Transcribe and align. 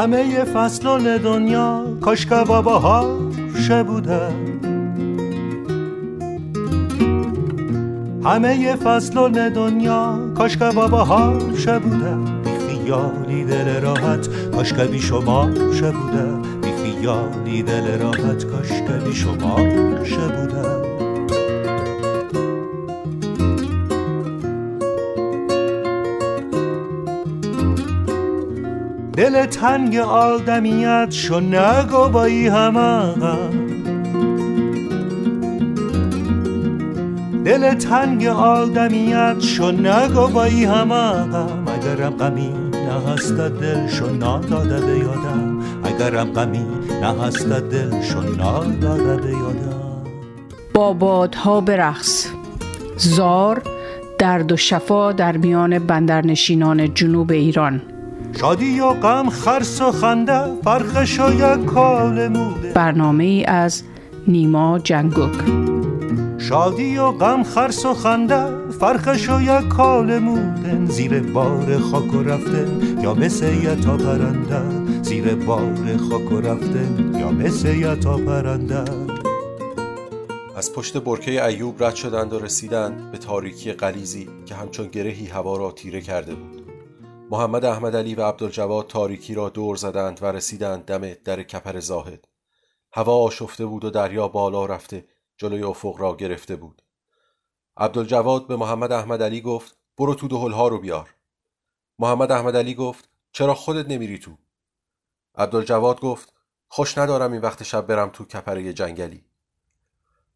همه 0.00 0.44
فصلان 0.44 1.16
دنیا 1.16 1.84
کاش 2.00 2.26
که 2.26 2.44
بابا 2.46 2.78
بوده 3.82 4.28
همه 8.24 8.76
فصلان 8.76 9.48
دنیا 9.48 10.18
کاش 10.34 10.56
که 10.56 10.70
بابا 10.74 11.04
بوده 11.78 12.14
بی 12.44 12.50
خیالی 12.68 13.44
دل 13.44 13.80
راحت 13.80 14.28
کاش 14.54 14.72
که 14.72 14.84
بی 14.84 15.00
شما 15.00 15.46
بوده 15.90 16.24
بی 16.62 16.72
خیالی 16.72 17.62
دل 17.62 17.98
راحت 17.98 18.44
کاش 18.44 18.68
که 18.68 19.04
بی 19.04 19.14
شما 19.14 19.56
بوده 20.28 20.79
دل 29.30 29.46
تنگ 29.46 29.96
آدمیت 29.96 31.06
شو 31.10 31.40
نگو 31.40 32.08
با 32.08 32.24
ای 32.24 32.50
دل 37.44 37.74
تنگ 37.74 38.26
آدمیت 38.26 39.40
شو 39.40 39.70
نگو 39.70 40.26
با 40.26 40.44
ای 40.44 40.66
اگرم 40.66 42.16
غمی 42.18 42.52
نه 42.72 43.12
هست 43.12 43.32
دل 43.32 43.88
شو 43.88 44.06
ناداده 44.06 44.80
بیادم 44.80 45.58
اگرم 45.84 46.32
غمی 46.32 46.66
نه 47.00 47.22
هست 47.22 47.48
دل 47.48 48.02
شو 48.02 48.20
ناداده 48.22 49.16
بیادم 49.16 50.04
با 50.74 50.92
بادها 50.92 51.60
برقص. 51.60 52.26
زار 52.96 53.62
درد 54.18 54.52
و 54.52 54.56
شفا 54.56 55.12
در 55.12 55.36
میان 55.36 55.78
بندرنشینان 55.78 56.94
جنوب 56.94 57.30
ایران. 57.30 57.82
شادی 58.40 58.80
و 58.80 58.92
غم 58.92 59.30
خرس 59.30 59.82
و 59.82 59.92
خنده 59.92 60.62
فرقش 60.64 61.20
و 61.20 61.32
یک 61.32 61.64
کال 61.64 62.28
موده. 62.28 62.72
برنامه 62.72 63.24
ای 63.24 63.44
از 63.44 63.82
نیما 64.28 64.78
جنگوک 64.78 65.34
شادی 66.38 66.98
و 66.98 67.10
غم 67.10 67.42
خرس 67.42 67.86
و 67.86 67.94
خنده 67.94 68.70
فرقش 68.80 69.28
و 69.28 69.42
یک 69.42 69.68
کال 69.68 70.18
موده. 70.18 70.86
زیر 70.86 71.20
بار 71.20 71.78
خاک 71.78 72.14
و 72.14 72.22
رفته 72.22 72.68
یا 73.02 73.14
مثل 73.14 73.80
تا 73.80 73.96
پرنده. 73.96 74.62
زیر 75.02 75.34
بار 75.34 75.96
خاک 76.10 76.32
و 76.32 76.40
رفته 76.40 76.88
یا 77.18 77.30
مثل 77.30 77.94
تا 77.94 78.16
پرنده. 78.16 78.84
از 80.56 80.72
پشت 80.72 80.96
برکه 80.96 81.44
ایوب 81.44 81.84
رد 81.84 81.94
شدند 81.94 82.32
و 82.32 82.38
رسیدند 82.38 83.10
به 83.12 83.18
تاریکی 83.18 83.72
قلیزی 83.72 84.28
که 84.46 84.54
همچون 84.54 84.86
گرهی 84.86 85.26
هوا 85.26 85.56
را 85.56 85.70
تیره 85.70 86.00
کرده 86.00 86.34
بود. 86.34 86.59
محمد 87.32 87.64
احمد 87.64 87.96
علی 87.96 88.14
و 88.14 88.22
عبدالجواد 88.22 88.86
تاریکی 88.86 89.34
را 89.34 89.48
دور 89.48 89.76
زدند 89.76 90.22
و 90.22 90.26
رسیدند 90.26 90.84
دم 90.84 91.14
در 91.14 91.42
کپر 91.42 91.80
زاهد. 91.80 92.28
هوا 92.92 93.16
آشفته 93.16 93.66
بود 93.66 93.84
و 93.84 93.90
دریا 93.90 94.28
بالا 94.28 94.66
رفته 94.66 95.08
جلوی 95.36 95.62
افق 95.62 95.94
را 95.98 96.16
گرفته 96.16 96.56
بود. 96.56 96.82
عبدالجواد 97.76 98.46
به 98.46 98.56
محمد 98.56 98.92
احمد 98.92 99.22
علی 99.22 99.40
گفت 99.40 99.76
برو 99.98 100.14
تو 100.14 100.28
دهلها 100.28 100.68
رو 100.68 100.78
بیار. 100.78 101.14
محمد 101.98 102.32
احمد 102.32 102.56
علی 102.56 102.74
گفت 102.74 103.08
چرا 103.32 103.54
خودت 103.54 103.88
نمیری 103.88 104.18
تو؟ 104.18 104.36
عبدالجواد 105.34 106.00
گفت 106.00 106.32
خوش 106.68 106.98
ندارم 106.98 107.32
این 107.32 107.40
وقت 107.40 107.62
شب 107.62 107.86
برم 107.86 108.08
تو 108.08 108.24
کپره 108.24 108.72
جنگلی. 108.72 109.24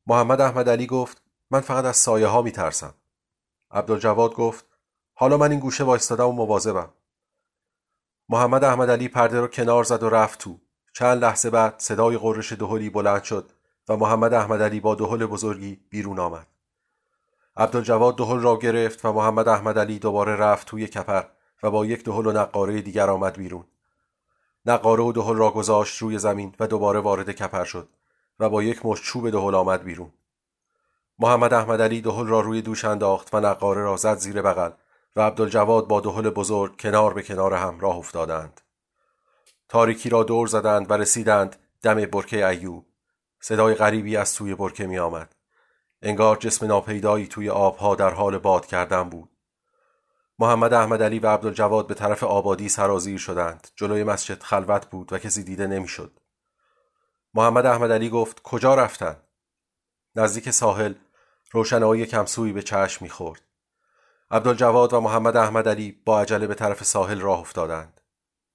محمد 0.07 0.41
احمد 0.41 0.69
علی 0.69 0.87
گفت 0.87 1.23
من 1.51 1.61
فقط 1.61 1.85
از 1.85 1.97
سایه 1.97 2.27
ها 2.27 2.43
میترسم. 2.43 2.95
عبدالجواد 3.71 4.35
گفت 4.35 4.74
حالا 5.15 5.37
من 5.37 5.51
این 5.51 5.61
گوشه 5.61 5.85
وایستادم 5.85 6.29
و 6.29 6.33
مواظبم. 6.33 6.93
محمد 8.29 8.65
احمد 8.65 8.91
علی 8.91 9.09
پرده 9.09 9.41
رو 9.41 9.47
کنار 9.47 9.85
زد 9.85 10.03
و 10.03 10.11
رفت 10.11 10.39
تو. 10.39 10.59
چند 10.93 11.25
لحظه 11.25 11.51
بعد 11.51 11.75
صدای 11.79 12.19
قررش 12.19 12.53
دهلی 12.53 12.91
بلند 12.91 13.23
شد 13.23 13.51
و 13.89 13.97
محمد 13.97 14.35
احمد 14.35 14.63
علی 14.63 14.81
با 14.81 14.95
دهل 14.95 15.27
بزرگی 15.27 15.81
بیرون 15.91 16.19
آمد. 16.19 16.47
عبدالجواد 17.57 18.17
دهل 18.17 18.41
را 18.41 18.59
گرفت 18.59 19.05
و 19.05 19.13
محمد 19.13 19.49
احمد 19.49 19.79
علی 19.79 19.99
دوباره 19.99 20.37
رفت 20.37 20.67
توی 20.67 20.87
کپر 20.87 21.25
و 21.63 21.71
با 21.71 21.87
یک 21.87 22.05
دهل 22.05 22.27
و 22.27 22.33
نقاره 22.33 22.83
دیگر 22.83 23.11
آمد 23.11 23.37
بیرون. 23.37 23.65
نقاره 24.67 25.05
و 25.05 25.13
دهل 25.13 25.37
را 25.37 25.51
گذاشت 25.51 26.03
روی 26.03 26.19
زمین 26.19 26.55
و 26.61 26.67
دوباره 26.67 27.01
وارد 27.01 27.31
کپر 27.31 27.65
شد 27.65 27.89
و 28.41 28.49
با 28.49 28.63
یک 28.63 28.87
مش 28.87 29.03
چوب 29.03 29.31
دهل 29.31 29.55
آمد 29.55 29.85
بیرون. 29.85 30.13
محمد 31.19 31.55
احمد 31.55 31.83
علی 31.83 32.01
دهل 32.01 32.27
را 32.27 32.41
روی 32.41 32.63
دوش 32.63 32.85
انداخت 32.85 33.35
و 33.35 33.41
نقاره 33.41 33.83
را 33.83 33.97
زد 33.97 34.19
زیر 34.19 34.43
بغل 34.43 34.71
و 35.17 35.21
عبدالجواد 35.21 35.89
با 35.89 36.01
دهل 36.01 36.31
بزرگ 36.31 36.81
کنار 36.81 37.15
به 37.15 37.23
کنار 37.23 37.55
هم 37.55 37.81
راه 37.81 37.97
افتادند 37.97 38.61
تاریکی 39.69 40.09
را 40.09 40.23
دور 40.23 40.47
زدند 40.47 40.91
و 40.91 40.95
رسیدند 40.95 41.57
دم 41.83 41.95
برکه 41.95 42.47
ایوب 42.47 42.87
صدای 43.41 43.75
غریبی 43.75 44.17
از 44.17 44.35
توی 44.35 44.55
برکه 44.55 44.87
می 44.87 44.99
آمد. 44.99 45.35
انگار 46.03 46.37
جسم 46.37 46.67
ناپیدایی 46.67 47.27
توی 47.27 47.51
آبها 47.51 47.95
در 47.95 48.11
حال 48.11 48.39
باد 48.39 48.67
کردن 48.67 49.09
بود 49.09 49.31
محمد 50.39 50.73
احمد 50.73 51.03
علی 51.03 51.19
و 51.19 51.27
عبدالجواد 51.27 51.87
به 51.87 51.95
طرف 51.95 52.23
آبادی 52.23 52.69
سرازیر 52.69 53.19
شدند 53.19 53.69
جلوی 53.77 54.05
مسجد 54.05 54.43
خلوت 54.43 54.87
بود 54.87 55.13
و 55.13 55.19
کسی 55.19 55.45
دیده 55.45 55.67
نمی‌شد. 55.67 56.21
محمد 57.35 57.67
احمد 57.67 57.93
علی 57.93 58.11
گفت 58.11 58.43
کجا 58.43 58.75
رفتن؟ 58.75 59.17
نزدیک 60.15 60.51
ساحل 60.51 60.95
روشنایی 61.51 62.07
کمسوی 62.07 62.53
به 62.53 62.63
چشم 62.63 63.05
می‌خورد 63.05 63.43
عبدالجواد 64.31 64.93
و 64.93 65.01
محمد 65.01 65.37
احمد 65.37 65.69
علی 65.69 66.03
با 66.05 66.21
عجله 66.21 66.47
به 66.47 66.55
طرف 66.55 66.85
ساحل 66.85 67.21
راه 67.21 67.41
افتادند. 67.41 68.01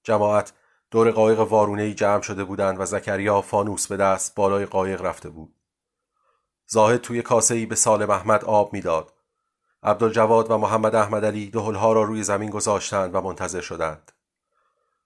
جماعت 0.02 0.52
دور 0.90 1.10
قایق 1.10 1.40
وارونه 1.40 1.94
جمع 1.94 2.22
شده 2.22 2.44
بودند 2.44 2.80
و 2.80 2.86
زکریا 2.86 3.40
فانوس 3.40 3.86
به 3.86 3.96
دست 3.96 4.34
بالای 4.34 4.66
قایق 4.66 5.02
رفته 5.02 5.28
بود. 5.28 5.54
زاهد 6.66 7.00
توی 7.00 7.22
کاسه 7.22 7.54
ای 7.54 7.66
به 7.66 7.74
سالم 7.74 8.10
احمد 8.10 8.44
آب 8.44 8.72
می‌داد. 8.72 9.12
عبدالجواد 9.82 10.50
و 10.50 10.58
محمد 10.58 10.94
احمد 10.94 11.24
علی 11.24 11.50
دهلها 11.50 11.92
را 11.92 12.02
روی 12.02 12.22
زمین 12.22 12.50
گذاشتند 12.50 13.14
و 13.14 13.20
منتظر 13.20 13.60
شدند. 13.60 14.12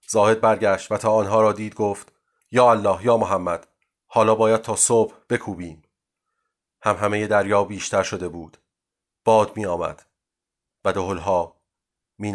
زاهد 0.08 0.40
برگشت 0.40 0.92
و 0.92 0.96
تا 0.96 1.12
آنها 1.12 1.42
را 1.42 1.52
دید 1.52 1.74
گفت 1.74 2.12
یا 2.50 2.70
الله 2.70 3.04
یا 3.04 3.16
محمد 3.16 3.66
حالا 4.06 4.34
باید 4.34 4.62
تا 4.62 4.76
صبح 4.76 5.14
بکوبیم. 5.30 5.82
هم 6.82 6.96
همه 6.96 7.26
دریا 7.26 7.64
بیشتر 7.64 8.02
شده 8.02 8.28
بود. 8.28 8.56
باد 9.24 9.56
می 9.56 9.66
آمد. 9.66 10.02
و 10.84 10.92
دهلها 10.92 11.56
می 12.18 12.32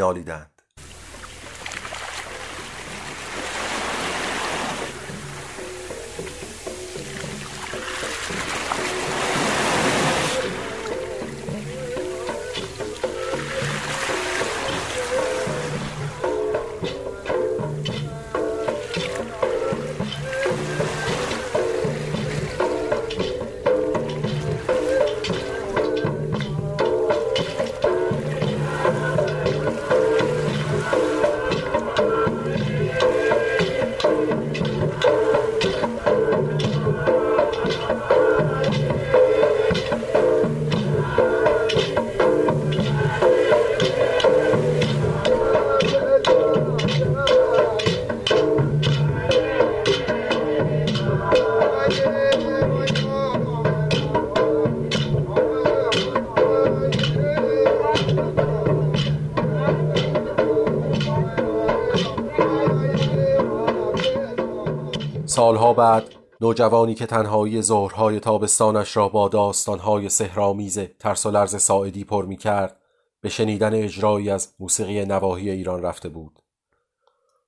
سالها 65.59 65.73
بعد 65.73 66.15
نوجوانی 66.41 66.95
که 66.95 67.05
تنهایی 67.05 67.61
ظهرهای 67.61 68.19
تابستانش 68.19 68.97
را 68.97 69.09
با 69.09 69.27
داستانهای 69.27 70.09
سهرامیز 70.09 70.79
ترس 70.79 71.25
و 71.25 71.31
لرز 71.31 71.61
ساعدی 71.61 72.03
پر 72.03 72.25
می 72.25 72.37
کرد 72.37 72.79
به 73.21 73.29
شنیدن 73.29 73.73
اجرایی 73.73 74.29
از 74.29 74.53
موسیقی 74.59 75.05
نواحی 75.05 75.49
ایران 75.49 75.81
رفته 75.81 76.09
بود. 76.09 76.39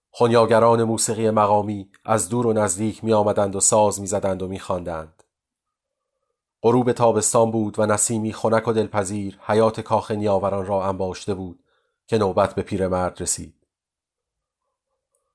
خونیاگران 0.09 0.83
موسیقی 0.83 1.29
مقامی 1.29 1.89
از 2.05 2.29
دور 2.29 2.47
و 2.47 2.53
نزدیک 2.53 3.03
می 3.03 3.13
آمدند 3.13 3.55
و 3.55 3.59
ساز 3.59 4.01
می 4.01 4.07
زدند 4.07 4.41
و 4.41 4.47
می 4.47 4.59
خواندند. 4.59 5.23
غروب 6.63 6.91
تابستان 6.91 7.51
بود 7.51 7.79
و 7.79 7.85
نسیمی 7.85 8.33
خنک 8.33 8.67
و 8.67 8.73
دلپذیر 8.73 9.39
حیات 9.41 9.81
کاخ 9.81 10.11
نیاوران 10.11 10.65
را 10.65 10.85
انباشته 10.85 11.33
بود 11.33 11.63
که 12.07 12.17
نوبت 12.17 12.55
به 12.55 12.61
پیرمرد 12.61 13.21
رسید. 13.21 13.67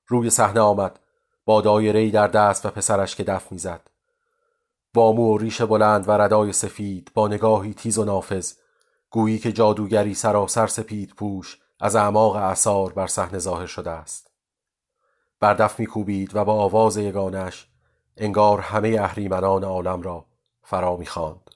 روی 0.07 0.31
صحنه 0.31 0.61
آمد 0.61 1.01
با 1.47 1.61
دایره 1.61 2.11
در 2.11 2.27
دست 2.27 2.67
و 2.67 2.71
پسرش 2.71 3.17
که 3.17 3.25
دف 3.25 3.53
می‌زد. 3.53 3.81
با 4.95 5.13
مو 5.13 5.35
و 5.35 5.39
ریش 5.39 5.63
بلند 5.63 6.09
و 6.09 6.13
ردای 6.13 6.53
سفید 6.53 7.11
با 7.15 7.29
نگاهی 7.29 7.75
تیز 7.75 7.99
و 7.99 8.05
نافذ 8.05 8.53
گویی 9.11 9.39
که 9.39 9.53
جادوگری 9.53 10.15
سراسر 10.15 10.67
سپید 10.67 11.15
پوش 11.17 11.59
از 11.81 11.97
اعماق 11.97 12.37
اثار 12.37 12.93
بر 12.93 13.07
صحنه 13.07 13.39
ظاهر 13.39 13.67
شده 13.67 13.91
است. 13.91 14.31
بر 15.41 15.55
دف 15.55 15.81
میکوبید 15.81 16.37
و 16.37 16.45
با 16.45 16.55
آواز 16.55 16.97
یگانش 16.97 17.69
انگار 18.17 18.61
همه 18.61 18.97
اهریمنان 19.01 19.65
عالم 19.65 20.03
را 20.03 20.25
فرا 20.63 20.97
می‌خواند. 20.97 21.51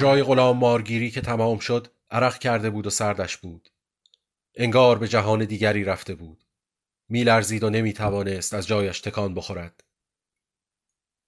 اجرای 0.00 0.22
غلام 0.22 0.56
مارگیری 0.56 1.10
که 1.10 1.20
تمام 1.20 1.58
شد 1.58 1.86
عرق 2.10 2.38
کرده 2.38 2.70
بود 2.70 2.86
و 2.86 2.90
سردش 2.90 3.36
بود. 3.36 3.68
انگار 4.54 4.98
به 4.98 5.08
جهان 5.08 5.44
دیگری 5.44 5.84
رفته 5.84 6.14
بود. 6.14 6.44
میلرزید 7.08 7.64
و 7.64 7.70
نمی‌توانست 7.70 8.54
از 8.54 8.66
جایش 8.66 9.00
تکان 9.00 9.34
بخورد. 9.34 9.84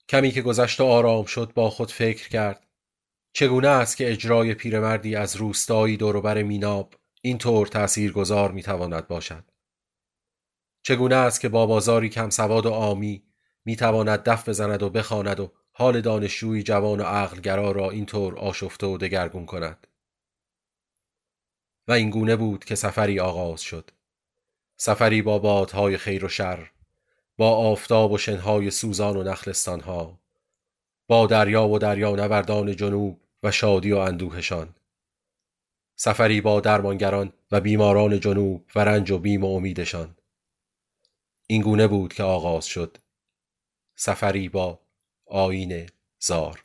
کمی 0.08 0.30
که 0.30 0.42
گذشت 0.42 0.80
و 0.80 0.84
آرام 0.84 1.24
شد 1.24 1.52
با 1.54 1.70
خود 1.70 1.90
فکر 1.90 2.28
کرد. 2.28 2.66
چگونه 3.32 3.68
است 3.68 3.96
که 3.96 4.12
اجرای 4.12 4.54
پیرمردی 4.54 5.16
از 5.16 5.36
روستایی 5.36 5.96
دوروبر 5.96 6.42
میناب 6.42 6.94
اینطور 7.22 7.66
تأثیر 7.66 8.12
گذار 8.12 8.52
می‌تواند 8.52 9.08
باشد؟ 9.08 9.44
چگونه 10.82 11.16
است 11.16 11.40
که 11.40 11.48
با 11.48 11.66
بازاری 11.66 12.08
کم 12.08 12.30
سواد 12.30 12.66
و 12.66 12.72
آمی 12.72 13.24
می‌تواند 13.64 14.22
دف 14.22 14.48
بزند 14.48 14.82
و 14.82 14.90
بخواند 14.90 15.40
و 15.40 15.52
حال 15.72 16.00
دانشجوی 16.00 16.62
جوان 16.62 17.00
و 17.00 17.04
عقلگرا 17.04 17.72
را 17.72 17.90
اینطور 17.90 18.38
آشفته 18.38 18.86
و 18.86 18.98
دگرگون 18.98 19.46
کند. 19.46 19.86
و 21.88 21.92
این 21.92 22.10
گونه 22.10 22.36
بود 22.36 22.64
که 22.64 22.74
سفری 22.74 23.20
آغاز 23.20 23.60
شد. 23.60 23.90
سفری 24.76 25.22
با 25.22 25.38
بادهای 25.38 25.96
خیر 25.96 26.24
و 26.24 26.28
شر 26.28 26.70
با 27.36 27.56
آفتاب 27.56 28.12
و 28.12 28.18
شنهای 28.18 28.70
سوزان 28.70 29.16
و 29.16 29.22
نخلستانها 29.22 30.18
با 31.08 31.26
دریا 31.26 31.68
و 31.68 31.78
دریا 31.78 32.10
نوردان 32.10 32.76
جنوب 32.76 33.20
و 33.42 33.50
شادی 33.50 33.92
و 33.92 33.96
اندوهشان. 33.96 34.74
سفری 35.96 36.40
با 36.40 36.60
درمانگران 36.60 37.32
و 37.52 37.60
بیماران 37.60 38.20
جنوب 38.20 38.66
و 38.74 38.80
رنج 38.80 39.10
و 39.10 39.18
بیم 39.18 39.44
و 39.44 39.56
امیدشان. 39.56 40.16
این 41.46 41.62
گونه 41.62 41.86
بود 41.86 42.12
که 42.12 42.22
آغاز 42.22 42.66
شد. 42.66 42.98
سفری 43.96 44.48
با 44.48 44.80
آین 45.32 45.86
زار. 46.22 46.64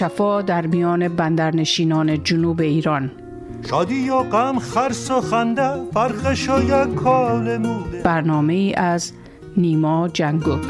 شفا 0.00 0.42
در 0.42 0.66
میان 0.66 1.08
بندرنشینان 1.08 2.22
جنوب 2.24 2.60
ایران. 2.60 3.10
شادی 3.70 4.10
و 4.10 4.22
غم 4.22 4.58
خرس 4.58 5.10
و 5.10 5.20
خنده 5.20 5.70
فرقش 5.94 6.48
و 6.48 6.62
یک 6.62 6.94
کال 6.94 7.56
موده 7.56 8.02
برنامه 8.02 8.52
ای 8.52 8.74
از 8.74 9.12
نیما 9.56 10.08
جنگوک 10.08 10.64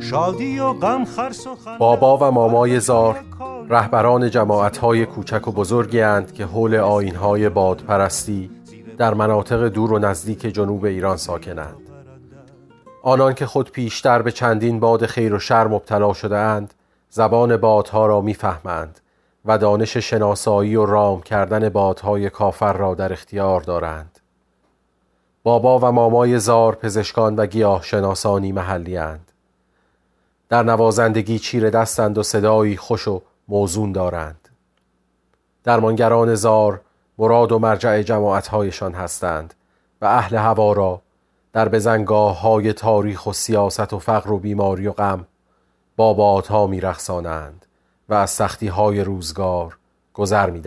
شادی 0.00 0.58
و 0.58 0.72
غم 0.72 1.04
خرس 1.04 1.46
و 1.46 1.54
خنده 1.54 1.78
بابا 1.78 2.18
و 2.18 2.30
مامای 2.30 2.80
زار 2.80 3.20
رهبران 3.68 4.30
جماعت‌های 4.30 5.06
کوچک 5.06 5.48
و 5.48 5.52
بزرگی 5.52 6.00
اند 6.00 6.32
که 6.32 6.44
حول 6.44 6.74
آینهای 6.74 7.48
بادپرستی 7.48 8.50
در 8.98 9.14
مناطق 9.14 9.68
دور 9.68 9.92
و 9.92 9.98
نزدیک 9.98 10.40
جنوب 10.40 10.84
ایران 10.84 11.16
ساکنند. 11.16 11.76
آنان 13.02 13.34
که 13.34 13.46
خود 13.46 13.70
پیشتر 13.70 14.22
به 14.22 14.32
چندین 14.32 14.80
باد 14.80 15.06
خیر 15.06 15.34
و 15.34 15.38
شر 15.38 15.66
مبتلا 15.66 16.12
شده 16.12 16.36
اند 16.36 16.74
زبان 17.14 17.56
بادها 17.56 18.06
را 18.06 18.20
می‌فهمند 18.20 19.00
و 19.44 19.58
دانش 19.58 19.96
شناسایی 19.96 20.76
و 20.76 20.86
رام 20.86 21.22
کردن 21.22 21.68
بادهای 21.68 22.30
کافر 22.30 22.72
را 22.72 22.94
در 22.94 23.12
اختیار 23.12 23.60
دارند 23.60 24.18
بابا 25.42 25.78
و 25.78 25.92
مامای 25.92 26.38
زار 26.38 26.74
پزشکان 26.74 27.36
و 27.36 27.46
گیاه 27.46 27.82
شناسانی 27.82 28.52
محلی 28.52 28.96
اند. 28.96 29.32
در 30.48 30.62
نوازندگی 30.62 31.38
چیر 31.38 31.70
دستند 31.70 32.18
و 32.18 32.22
صدایی 32.22 32.76
خوش 32.76 33.08
و 33.08 33.22
موزون 33.48 33.92
دارند 33.92 34.48
درمانگران 35.64 36.34
زار 36.34 36.80
مراد 37.18 37.52
و 37.52 37.58
مرجع 37.58 38.02
جماعتهایشان 38.02 38.92
هستند 38.92 39.54
و 40.00 40.06
اهل 40.06 40.36
هوا 40.36 40.72
را 40.72 41.00
در 41.52 41.68
بزنگاه 41.68 42.40
های 42.40 42.72
تاریخ 42.72 43.26
و 43.26 43.32
سیاست 43.32 43.92
و 43.92 43.98
فقر 43.98 44.32
و 44.32 44.38
بیماری 44.38 44.86
و 44.86 44.92
غم 44.92 45.26
با 45.96 46.14
بادها 46.14 46.66
میرخسانند 46.66 47.66
و 48.08 48.14
از 48.14 48.30
سختی 48.30 48.66
های 48.66 49.00
روزگار 49.00 49.78
گذر 50.14 50.50
می 50.50 50.60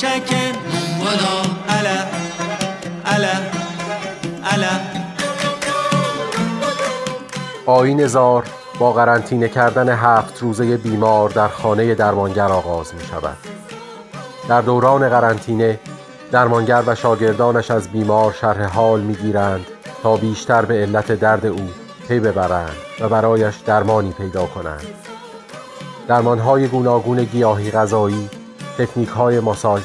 شکن. 0.00 0.52
بودا 0.98 1.36
الا. 1.68 1.98
الا. 3.04 3.34
الا. 4.44 4.66
آین 7.66 8.06
زار 8.06 8.44
با 8.78 8.92
قرنطینه 8.92 9.48
کردن 9.48 9.88
هفت 9.88 10.42
روزه 10.42 10.76
بیمار 10.76 11.30
در 11.30 11.48
خانه 11.48 11.94
درمانگر 11.94 12.52
آغاز 12.52 12.94
می 12.94 13.04
شود. 13.04 13.36
در 14.48 14.60
دوران 14.60 15.08
قرنطینه 15.08 15.80
درمانگر 16.32 16.82
و 16.86 16.94
شاگردانش 16.94 17.70
از 17.70 17.88
بیمار 17.88 18.32
شرح 18.32 18.64
حال 18.64 19.00
می 19.00 19.14
گیرند 19.14 19.66
تا 20.02 20.16
بیشتر 20.16 20.64
به 20.64 20.74
علت 20.74 21.12
درد 21.12 21.46
او 21.46 21.68
پی 22.08 22.20
ببرند 22.20 22.76
و 23.00 23.08
برایش 23.08 23.56
درمانی 23.56 24.12
پیدا 24.12 24.46
کنند. 24.46 24.86
درمانهای 26.08 26.68
گوناگون 26.68 27.24
گیاهی 27.24 27.70
غذایی، 27.70 28.30
تکنیکهای 28.80 29.40
ماساژ، 29.40 29.82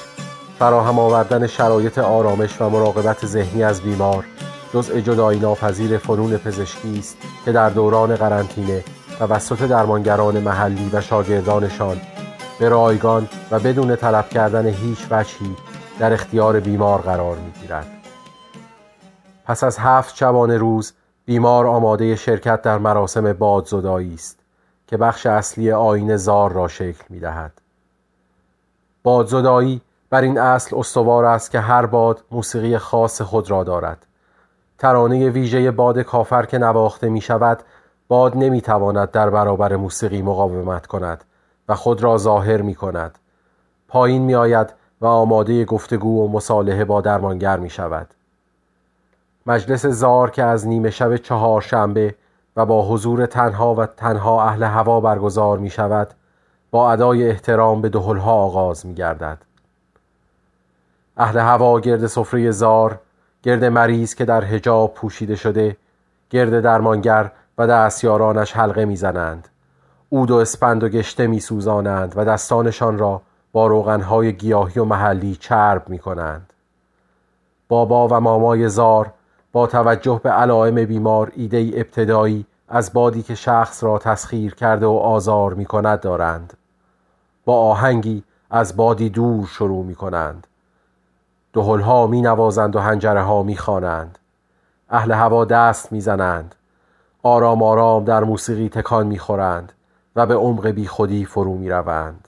فراهم 0.60 1.00
آوردن 1.00 1.48
شرایط 1.48 1.98
آرامش 1.98 2.62
و 2.62 2.70
مراقبت 2.70 3.26
ذهنی 3.26 3.64
از 3.64 3.82
بیمار 3.82 4.26
جزء 4.74 5.00
جدایی 5.00 5.40
ناپذیر 5.40 5.98
فنون 5.98 6.38
پزشکی 6.38 7.00
است 7.00 7.18
که 7.46 7.52
در 7.52 7.70
دوران 7.70 8.16
قرنطینه 8.16 8.84
توسط 9.20 9.62
درمانگران 9.62 10.40
محلی 10.40 10.90
و 10.94 11.02
شاگردانشان 11.02 12.02
به 12.60 12.70
رایگان 12.70 13.30
و 13.52 13.60
بدون 13.60 13.96
طلب 13.96 14.30
کردن 14.30 14.68
هیچ 14.68 15.00
وجهی 15.12 15.56
در 16.00 16.14
اختیار 16.14 16.60
بیمار 16.60 17.02
قرار 17.02 17.38
می‌گیرد 17.38 17.88
پس 19.46 19.64
از 19.64 19.78
هفت 19.78 20.16
شبانه 20.16 20.58
روز 20.58 20.94
بیمار 21.26 21.68
آماده 21.68 22.16
شرکت 22.16 22.62
در 22.62 22.78
مراسم 22.78 23.34
بادزدایی 23.34 24.14
است 24.14 24.40
که 24.88 24.98
بخش 24.98 25.26
اصلی 25.26 25.72
آین 25.72 26.18
زار 26.18 26.52
را 26.52 26.68
شکل 26.68 27.04
می 27.10 27.20
دهد. 27.20 27.65
بادزدایی 29.06 29.82
بر 30.10 30.22
این 30.22 30.38
اصل 30.38 30.76
استوار 30.80 31.26
است 31.26 31.52
که 31.52 31.60
هر 31.60 31.86
باد 31.86 32.24
موسیقی 32.32 32.78
خاص 32.78 33.22
خود 33.22 33.52
را 33.52 33.64
دارد. 33.64 34.06
ترانه 34.78 35.30
ویژه 35.30 35.72
باد 35.72 36.00
کافر 36.00 36.46
که 36.46 36.58
نواخته 36.58 37.10
می 37.10 37.22
شود 37.22 37.64
باد 38.08 38.38
نمی 38.38 38.62
تواند 38.62 39.12
در 39.12 39.30
برابر 39.30 39.76
موسیقی 39.76 40.22
مقاومت 40.22 40.86
کند 40.86 41.24
و 41.70 41.76
خود 41.76 42.04
را 42.04 42.18
ظاهر 42.18 42.62
می 42.62 42.76
کند 42.76 43.20
پایین 43.88 44.22
می 44.22 44.36
آید 44.36 44.74
و 45.02 45.06
آماده 45.06 45.66
گفتگو 45.66 46.26
و 46.26 46.32
مصالحه 46.32 46.86
با 46.86 47.02
درمانگر 47.02 47.60
می 47.60 47.70
شود 47.70 48.08
مجلس 49.46 49.86
زار 49.86 50.30
که 50.30 50.44
از 50.44 50.68
نیمه 50.68 50.90
شب 50.90 51.18
چهار 51.18 51.62
شنبه 51.62 52.16
و 52.56 52.66
با 52.66 52.88
حضور 52.88 53.26
تنها 53.26 53.76
و 53.76 53.86
تنها 53.86 54.44
اهل 54.44 54.64
هوا 54.64 55.02
برگزار 55.02 55.58
می 55.58 55.70
شود 55.70 56.14
با 56.76 56.92
ادای 56.92 57.30
احترام 57.30 57.82
به 57.82 57.90
دهلها 57.90 58.34
آغاز 58.34 58.86
می 58.86 58.94
گردد 58.94 59.38
اهل 61.18 61.40
هوا 61.40 61.80
گرد 61.80 62.08
سفره 62.08 62.52
زار 62.52 63.00
گرد 63.44 63.66
مریض 63.66 64.16
که 64.16 64.26
در 64.26 64.44
حجاب 64.44 64.94
پوشیده 64.94 65.36
شده 65.36 65.78
گرد 66.30 66.62
درمانگر 66.62 67.32
و 67.58 67.68
دستیارانش 67.68 68.54
حلقه 68.54 68.86
می‌زنند 68.86 69.48
اود 70.10 70.32
و 70.32 70.36
اسپند 70.36 70.84
و 70.84 70.90
گشته 70.90 71.28
میسوزانند 71.28 72.14
و 72.16 72.26
دستانشان 72.26 72.98
را 72.98 73.22
با 73.52 73.68
روغنهای 73.68 74.34
گیاهی 74.34 74.80
و 74.80 74.86
محلی 74.86 75.36
چرب 75.36 75.90
می 75.90 76.00
کنند. 76.00 76.54
بابا 77.68 78.08
و 78.08 78.20
مامای 78.20 78.70
زار 78.70 79.12
با 79.52 79.68
توجه 79.68 80.22
به 80.24 80.30
علائم 80.30 80.86
بیمار 80.86 81.32
ایده 81.36 81.72
ابتدایی 81.74 82.46
از 82.70 82.94
بادی 82.94 83.24
که 83.24 83.36
شخص 83.36 83.84
را 83.84 83.98
تسخیر 83.98 84.56
کرده 84.56 84.86
و 84.86 84.94
آزار 84.94 85.54
می 85.54 85.66
کند 85.66 86.00
دارند. 86.00 86.54
با 87.46 87.70
آهنگی 87.70 88.24
از 88.50 88.78
بادی 88.78 89.10
دور 89.10 89.48
شروع 89.48 89.86
می 89.86 89.96
کنند. 89.96 90.48
دهلها 91.54 92.08
می 92.08 92.22
نوازند 92.22 92.76
و 92.76 92.80
هنجره 92.80 93.22
ها 93.22 93.44
می 93.44 93.58
خوانند. 93.58 94.20
اهل 94.90 95.12
هوا 95.12 95.46
دست 95.46 95.92
می 95.92 96.02
زنند. 96.02 96.56
آرام 97.24 97.64
آرام 97.64 98.04
در 98.04 98.24
موسیقی 98.24 98.70
تکان 98.70 99.08
می 99.08 99.20
خورند 99.20 99.72
و 100.16 100.26
به 100.26 100.36
عمق 100.36 100.68
بی 100.68 100.88
خودی 100.88 101.26
فرو 101.26 101.58
می 101.58 101.70
روند. 101.70 102.28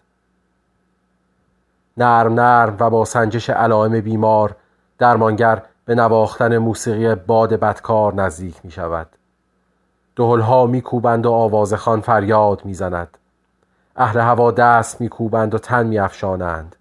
نرم 1.98 2.34
نرم 2.34 2.78
و 2.80 2.90
با 2.90 3.06
سنجش 3.06 3.50
علائم 3.50 4.02
بیمار 4.02 4.56
درمانگر 4.98 5.62
به 5.86 5.96
نواختن 5.96 6.58
موسیقی 6.58 7.16
باد 7.16 7.54
بدکار 7.54 8.14
نزدیک 8.14 8.66
می 8.66 8.72
شود. 8.72 9.08
دهلها 10.16 10.66
می 10.66 10.82
کوبند 10.82 11.26
و 11.26 11.32
آوازخان 11.32 12.02
فریاد 12.02 12.66
می 12.66 12.74
زند. 12.74 13.18
اهل 13.98 14.20
هوا 14.20 14.52
دست 14.52 15.02
می 15.02 15.10
کوبند 15.10 15.56
و 15.56 15.58
تن 15.58 15.88
می 15.88 16.00
افشانند. 16.00 16.76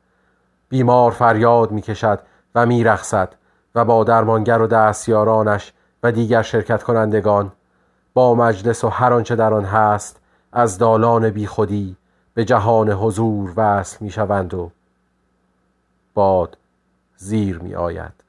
بیمار 0.68 1.10
فریاد 1.10 1.70
می 1.70 1.82
کشد 1.82 2.20
و 2.54 2.66
می 2.66 2.84
رخصد 2.84 3.34
و 3.74 3.84
با 3.84 4.04
درمانگر 4.04 4.62
و 4.62 4.66
دستیارانش 4.66 5.72
و 6.02 6.12
دیگر 6.12 6.42
شرکت 6.42 6.82
کنندگان 6.82 7.52
با 8.14 8.34
مجلس 8.34 8.84
و 8.84 8.88
هر 8.88 9.12
آنچه 9.12 9.36
در 9.36 9.54
آن 9.54 9.64
هست 9.64 10.20
از 10.52 10.78
دالان 10.78 11.30
بیخودی 11.30 11.96
به 12.34 12.44
جهان 12.44 12.90
حضور 12.90 13.52
وصل 13.56 13.96
می 14.00 14.10
شوند 14.10 14.54
و 14.54 14.70
باد 16.14 16.58
زیر 17.16 17.58
می 17.58 17.74
آید 17.74 18.25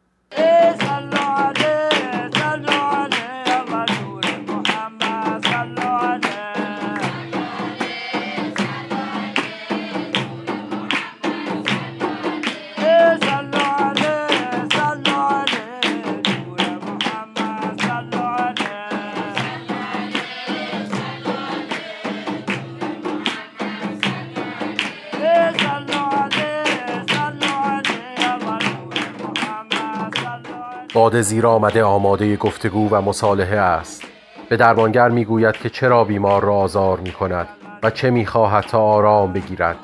باد 30.98 31.22
زیر 31.22 31.48
آمده 31.48 31.84
آماده 31.84 32.36
گفتگو 32.36 32.89
و 32.89 33.01
مصالحه 33.01 33.58
است. 33.58 34.04
به 34.50 34.58
درمانگر 34.58 35.10
می‌گوید 35.10 35.58
که 35.58 35.70
چرا 35.70 36.04
بیمار 36.04 36.44
را 36.44 36.56
آزار 36.56 37.00
می 37.00 37.12
کند 37.12 37.48
و 37.84 37.89
چه 37.89 38.10
می‌خواهد 38.10 38.63
تا 38.63 38.82
آرام 38.82 39.34
بگیرد. 39.34 39.75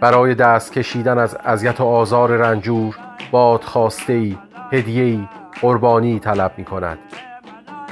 برای 0.00 0.34
دست 0.34 0.72
کشیدن 0.72 1.18
از 1.18 1.36
اذیت 1.44 1.80
و 1.80 1.84
آزار 1.84 2.30
رنجور 2.30 2.98
باد 3.30 3.62
خواسته 3.62 4.12
ای 4.12 4.36
هدیه 4.72 5.04
ای 5.04 5.28
قربانی 5.62 6.18
طلب 6.18 6.52
می 6.56 6.64
کند 6.64 6.98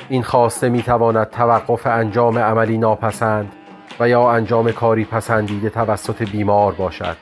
این 0.09 0.23
خواسته 0.23 0.69
می 0.69 0.83
تواند 0.83 1.31
توقف 1.31 1.87
انجام 1.87 2.39
عملی 2.39 2.79
ناپسند 2.79 3.53
و 4.01 4.09
یا 4.09 4.31
انجام 4.31 4.73
کاری 4.73 5.05
پسندیده 5.05 5.71
توسط 5.71 6.23
بیمار 6.23 6.73
باشد 6.73 7.17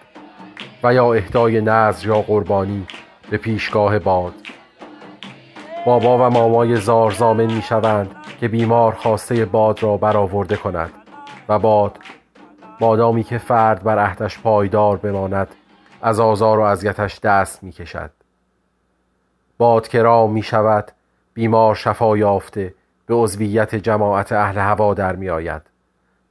و 0.82 0.94
یا 0.94 1.12
اهدای 1.12 1.60
نظر 1.60 2.06
یا 2.06 2.22
قربانی 2.22 2.86
به 3.30 3.36
پیشگاه 3.36 3.98
باد. 3.98 4.41
بابا 5.86 6.18
و 6.18 6.30
مامای 6.30 6.76
زار 6.76 7.10
زامن 7.10 7.46
می 7.46 7.62
شوند 7.62 8.14
که 8.40 8.48
بیمار 8.48 8.92
خواسته 8.92 9.44
باد 9.44 9.82
را 9.82 9.96
برآورده 9.96 10.56
کند 10.56 10.90
و 11.48 11.58
باد 11.58 11.98
مادامی 12.80 13.24
که 13.24 13.38
فرد 13.38 13.82
بر 13.82 13.98
عهدش 13.98 14.40
پایدار 14.40 14.96
بماند 14.96 15.48
از 16.02 16.20
آزار 16.20 16.58
و 16.58 16.62
اذیتش 16.62 17.20
دست 17.20 17.62
می 17.62 17.72
کشد 17.72 18.10
باد 19.58 19.88
کرام 19.88 20.32
می 20.32 20.42
شود 20.42 20.92
بیمار 21.34 21.74
شفا 21.74 22.16
یافته 22.16 22.74
به 23.06 23.14
عضویت 23.14 23.74
جماعت 23.74 24.32
اهل 24.32 24.58
هوا 24.58 24.94
در 24.94 25.16
می 25.16 25.30
آید 25.30 25.62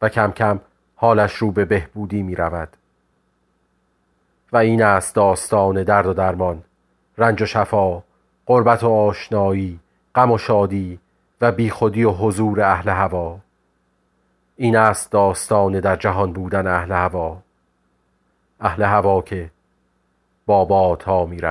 و 0.01 0.09
کم 0.09 0.31
کم 0.31 0.59
حالش 0.95 1.33
رو 1.33 1.51
به 1.51 1.65
بهبودی 1.65 2.23
می 2.23 2.35
رود 2.35 2.69
و 4.51 4.57
این 4.57 4.83
است 4.83 5.15
داستان 5.15 5.83
درد 5.83 6.05
و 6.05 6.13
درمان 6.13 6.63
رنج 7.17 7.41
و 7.41 7.45
شفا 7.45 8.03
قربت 8.51 8.83
و 8.83 8.89
آشنایی 8.89 9.79
غم 10.15 10.31
و 10.31 10.37
شادی 10.37 10.99
و 11.41 11.51
بیخودی 11.51 12.03
و 12.03 12.11
حضور 12.11 12.61
اهل 12.61 12.89
هوا. 12.89 13.39
این 14.55 14.75
است 14.75 15.11
داستان 15.11 15.79
در 15.79 15.95
جهان 15.95 16.33
بودن 16.33 16.67
اهل 16.67 16.91
هوا. 16.91 17.37
اهل 18.59 18.83
هوا 18.83 19.21
که 19.21 19.51
با 20.45 20.95
ها 21.05 21.25
می 21.25 21.41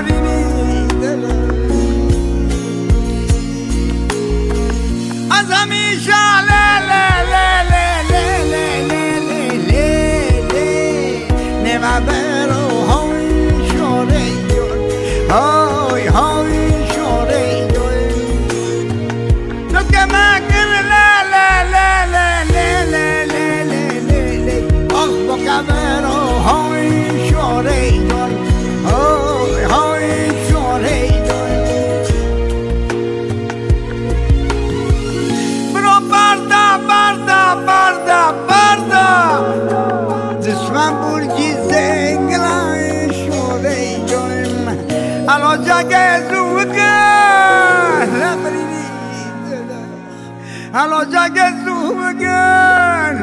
جگ 51.05 51.39
زو 51.65 51.95
بگن 51.95 53.15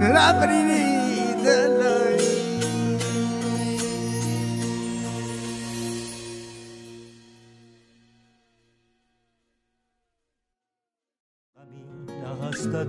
لبرینی 0.00 1.34
دلای 1.44 2.34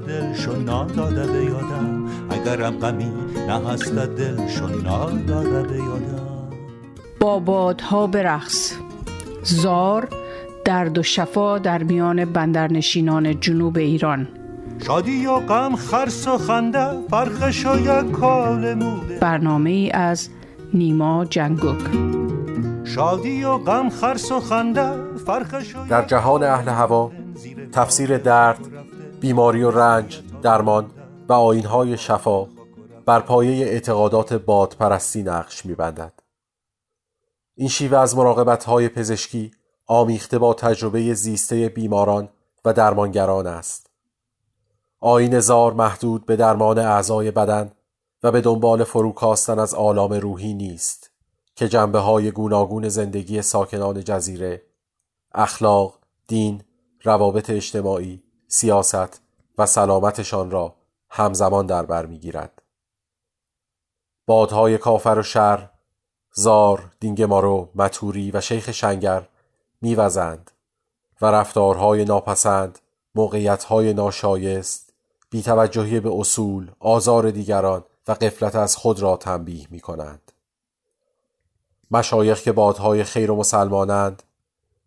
دلشو 0.08 0.56
ناداده 0.56 1.28
به 1.28 1.46
یادم. 1.46 2.06
اگرم 2.30 2.78
غمی 2.78 3.12
نه 3.48 4.06
دلشو 4.06 4.68
ناداده 4.68 5.64
به 5.64 5.78
یادم. 5.78 6.50
با 7.20 7.40
بادها 7.40 8.08
برقص. 8.08 8.74
زار 9.44 10.10
درد 10.66 10.98
و 10.98 11.04
شفا 11.04 11.58
در 11.58 11.84
میان 11.84 12.26
بندرنشینان 12.26 13.40
جنوب 13.40 13.78
ایران. 13.78 14.28
شادی 14.86 15.26
و 15.26 15.40
غم 15.40 15.76
خرس 15.76 16.28
و 16.28 16.38
خنده 16.38 17.08
فرقش 17.10 17.66
و 17.66 17.80
یک 17.80 18.12
کال 18.12 18.74
موده. 18.74 19.20
برنامه 19.20 19.70
ای 19.70 19.92
از 19.92 20.30
نیما 20.74 21.26
جنگوک 21.26 21.82
شادی 22.84 23.44
و 23.44 23.58
غم 23.58 23.90
خرس 23.90 24.32
و 24.32 24.40
خنده 24.40 25.16
فرقش 25.26 25.76
در 25.90 26.06
جهان 26.06 26.44
اهل 26.44 26.70
هوا 26.70 27.12
تفسیر 27.72 28.18
درد 28.18 28.60
بیماری 29.20 29.64
و 29.64 29.72
رنج 29.72 30.22
درمان 30.42 30.86
و 31.30 31.34
آینهای 31.34 31.98
شفا 31.98 32.48
بر 33.06 33.20
پایه 33.20 33.66
اعتقادات 33.66 34.34
بادپرستی 34.34 35.24
نقش 35.24 35.66
میبندد. 35.66 36.14
این 37.58 37.70
شیوه 37.70 37.98
از 37.98 38.18
مراقبت 38.18 38.64
های 38.64 38.90
پزشکی 38.90 39.52
آمیخته 39.88 40.40
با 40.40 40.54
تجربه 40.54 41.14
زیسته 41.14 41.70
بیماران 41.70 42.30
و 42.66 42.74
درمانگران 42.74 43.48
است. 43.48 43.90
آین 45.00 45.40
زار 45.40 45.74
محدود 45.74 46.26
به 46.26 46.36
درمان 46.36 46.80
اعضای 46.80 47.32
بدن 47.32 47.72
و 48.24 48.32
به 48.32 48.42
دنبال 48.42 48.84
فروکاستن 48.84 49.60
از 49.60 49.74
آلام 49.74 50.14
روحی 50.14 50.54
نیست 50.54 51.12
که 51.56 51.68
جنبه 51.68 52.00
های 52.00 52.32
گوناگون 52.32 52.90
زندگی 52.90 53.42
ساکنان 53.42 54.04
جزیره 54.04 54.62
اخلاق، 55.32 56.00
دین، 56.28 56.64
روابط 57.04 57.50
اجتماعی، 57.50 58.24
سیاست 58.48 59.22
و 59.58 59.66
سلامتشان 59.66 60.52
را 60.52 60.76
همزمان 61.10 61.66
در 61.66 61.86
بر 61.86 62.06
می‌گیرد. 62.06 62.62
بادهای 64.26 64.78
کافر 64.78 65.16
و 65.20 65.24
شر، 65.24 65.70
زار، 66.34 66.92
دینگمارو، 67.00 67.70
متوری 67.76 68.32
و 68.32 68.42
شیخ 68.42 68.72
شنگر 68.72 69.28
میوزند 69.82 70.52
و 71.22 71.26
رفتارهای 71.26 72.06
ناپسند، 72.06 72.80
موقعیتهای 73.16 73.94
ناشایست، 73.94 74.94
بیتوجهی 75.30 76.00
به 76.00 76.12
اصول، 76.14 76.72
آزار 76.80 77.32
دیگران 77.32 77.84
و 78.08 78.12
قفلت 78.12 78.56
از 78.56 78.76
خود 78.76 79.00
را 79.00 79.18
تنبیه 79.18 79.68
می 79.70 79.80
کنند. 79.80 80.32
مشایخ 81.92 82.42
که 82.42 82.52
بادهای 82.52 83.04
خیر 83.04 83.32
و 83.32 83.36
مسلمانند 83.36 84.24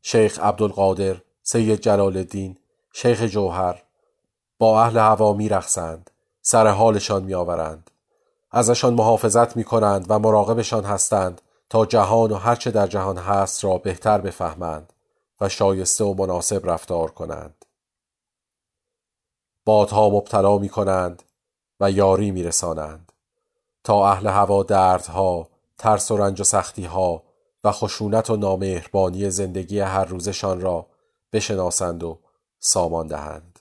شیخ 0.03 0.38
عبدالقادر، 0.38 1.16
سید 1.42 1.81
جلال 1.81 2.16
الدین، 2.16 2.57
شیخ 2.92 3.22
جوهر 3.22 3.83
با 4.59 4.83
اهل 4.83 4.98
هوا 4.98 5.33
می 5.33 5.48
رخصند، 5.48 6.11
سر 6.42 6.66
حالشان 6.66 7.22
می 7.22 7.35
آورند. 7.35 7.90
ازشان 8.51 8.94
محافظت 8.94 9.57
می 9.57 9.64
کنند 9.64 10.07
و 10.09 10.18
مراقبشان 10.18 10.85
هستند 10.85 11.40
تا 11.70 11.87
جهان 11.87 12.33
و 12.33 12.35
هرچه 12.35 12.70
در 12.70 12.87
جهان 12.87 13.18
هست 13.18 13.64
را 13.64 13.78
بهتر 13.78 14.18
بفهمند 14.18 14.92
و 15.40 15.48
شایسته 15.48 16.04
و 16.04 16.14
مناسب 16.14 16.70
رفتار 16.70 17.11
کنند. 17.11 17.64
بادها 19.64 20.09
مبتلا 20.09 20.59
می 20.59 20.68
کنند 20.68 21.22
و 21.81 21.90
یاری 21.90 22.31
می 22.31 22.42
رسانند 22.42 23.12
تا 23.85 24.11
اهل 24.11 24.26
هوا 24.26 24.62
دردها، 24.62 25.48
ترس 25.78 26.11
و 26.11 26.16
رنج 26.16 26.40
و 26.40 26.44
سختیها 26.44 27.22
و 27.64 27.72
خشونت 27.72 28.31
و 28.31 28.37
نامهربانی 28.37 29.31
زندگی 29.31 29.81
هر 29.81 30.04
روزشان 30.04 30.61
را 30.61 30.87
بشناسند 31.33 32.04
و 32.04 32.18
سامان 32.59 33.07
دهند. 33.07 33.58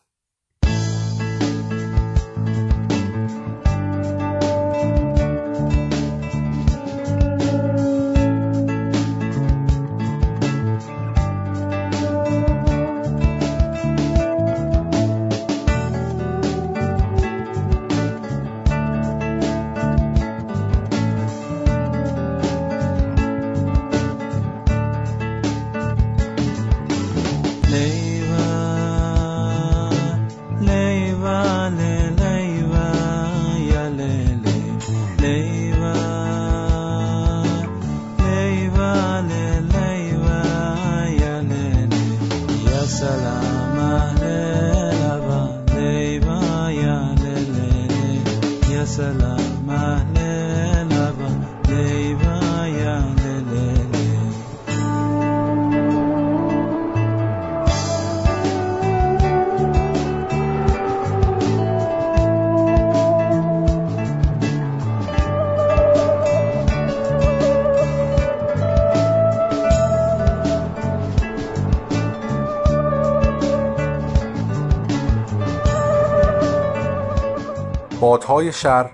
بادهای 78.27 78.51
شر 78.51 78.91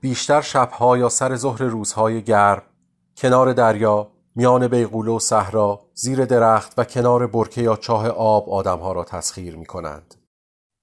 بیشتر 0.00 0.40
شبها 0.40 0.98
یا 0.98 1.08
سر 1.08 1.36
ظهر 1.36 1.62
روزهای 1.62 2.22
گرم 2.22 2.62
کنار 3.16 3.52
دریا 3.52 4.10
میان 4.34 4.68
بیغوله 4.68 5.12
و 5.12 5.18
صحرا 5.18 5.80
زیر 5.94 6.24
درخت 6.24 6.74
و 6.78 6.84
کنار 6.84 7.26
برکه 7.26 7.62
یا 7.62 7.76
چاه 7.76 8.08
آب 8.08 8.50
آدمها 8.50 8.92
را 8.92 9.04
تسخیر 9.04 9.56
می 9.56 9.66
کنند. 9.66 10.14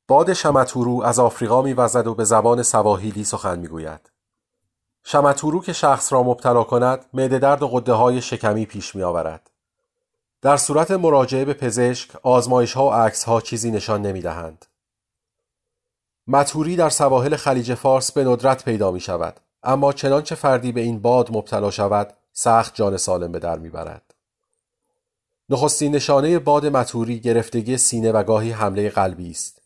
باد 0.07 0.33
شمتورو 0.33 1.01
از 1.03 1.19
آفریقا 1.19 1.61
میوزد 1.61 2.07
و 2.07 2.13
به 2.15 2.23
زبان 2.23 2.63
سواحیلی 2.63 3.23
سخن 3.23 3.59
می‌گوید. 3.59 4.11
شمتورو 5.03 5.61
که 5.61 5.73
شخص 5.73 6.13
را 6.13 6.23
مبتلا 6.23 6.63
کند 6.63 7.05
معده 7.13 7.39
درد 7.39 7.63
و 7.63 7.67
قده 7.67 7.93
های 7.93 8.21
شکمی 8.21 8.65
پیش 8.65 8.95
می 8.95 9.03
آورد. 9.03 9.49
در 10.41 10.57
صورت 10.57 10.91
مراجعه 10.91 11.45
به 11.45 11.53
پزشک 11.53 12.11
آزمایش 12.23 12.73
ها 12.73 12.85
و 12.85 12.91
عکس 12.91 13.23
ها 13.23 13.41
چیزی 13.41 13.71
نشان 13.71 14.01
نمی 14.01 14.21
دهند. 14.21 14.65
متوری 16.27 16.75
در 16.75 16.89
سواحل 16.89 17.35
خلیج 17.35 17.73
فارس 17.73 18.11
به 18.11 18.23
ندرت 18.23 18.65
پیدا 18.65 18.91
می 18.91 18.99
شود 18.99 19.39
اما 19.63 19.93
چنانچه 19.93 20.35
فردی 20.35 20.71
به 20.71 20.81
این 20.81 21.01
باد 21.01 21.37
مبتلا 21.37 21.71
شود 21.71 22.13
سخت 22.33 22.75
جان 22.75 22.97
سالم 22.97 23.31
به 23.31 23.39
در 23.39 23.57
می‌برد. 23.59 24.13
نخستین 25.49 25.95
نشانه 25.95 26.39
باد 26.39 26.65
متوری 26.65 27.19
گرفتگی 27.19 27.77
سینه 27.77 28.11
و 28.11 28.23
گاهی 28.23 28.51
حمله 28.51 28.89
قلبی 28.89 29.31
است. 29.31 29.61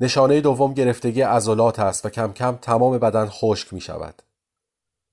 نشانه 0.00 0.40
دوم 0.40 0.74
گرفتگی 0.74 1.22
عضلات 1.22 1.78
است 1.78 2.06
و 2.06 2.08
کم 2.08 2.32
کم 2.32 2.58
تمام 2.62 2.98
بدن 2.98 3.26
خشک 3.26 3.72
می 3.72 3.80
شود. 3.80 4.22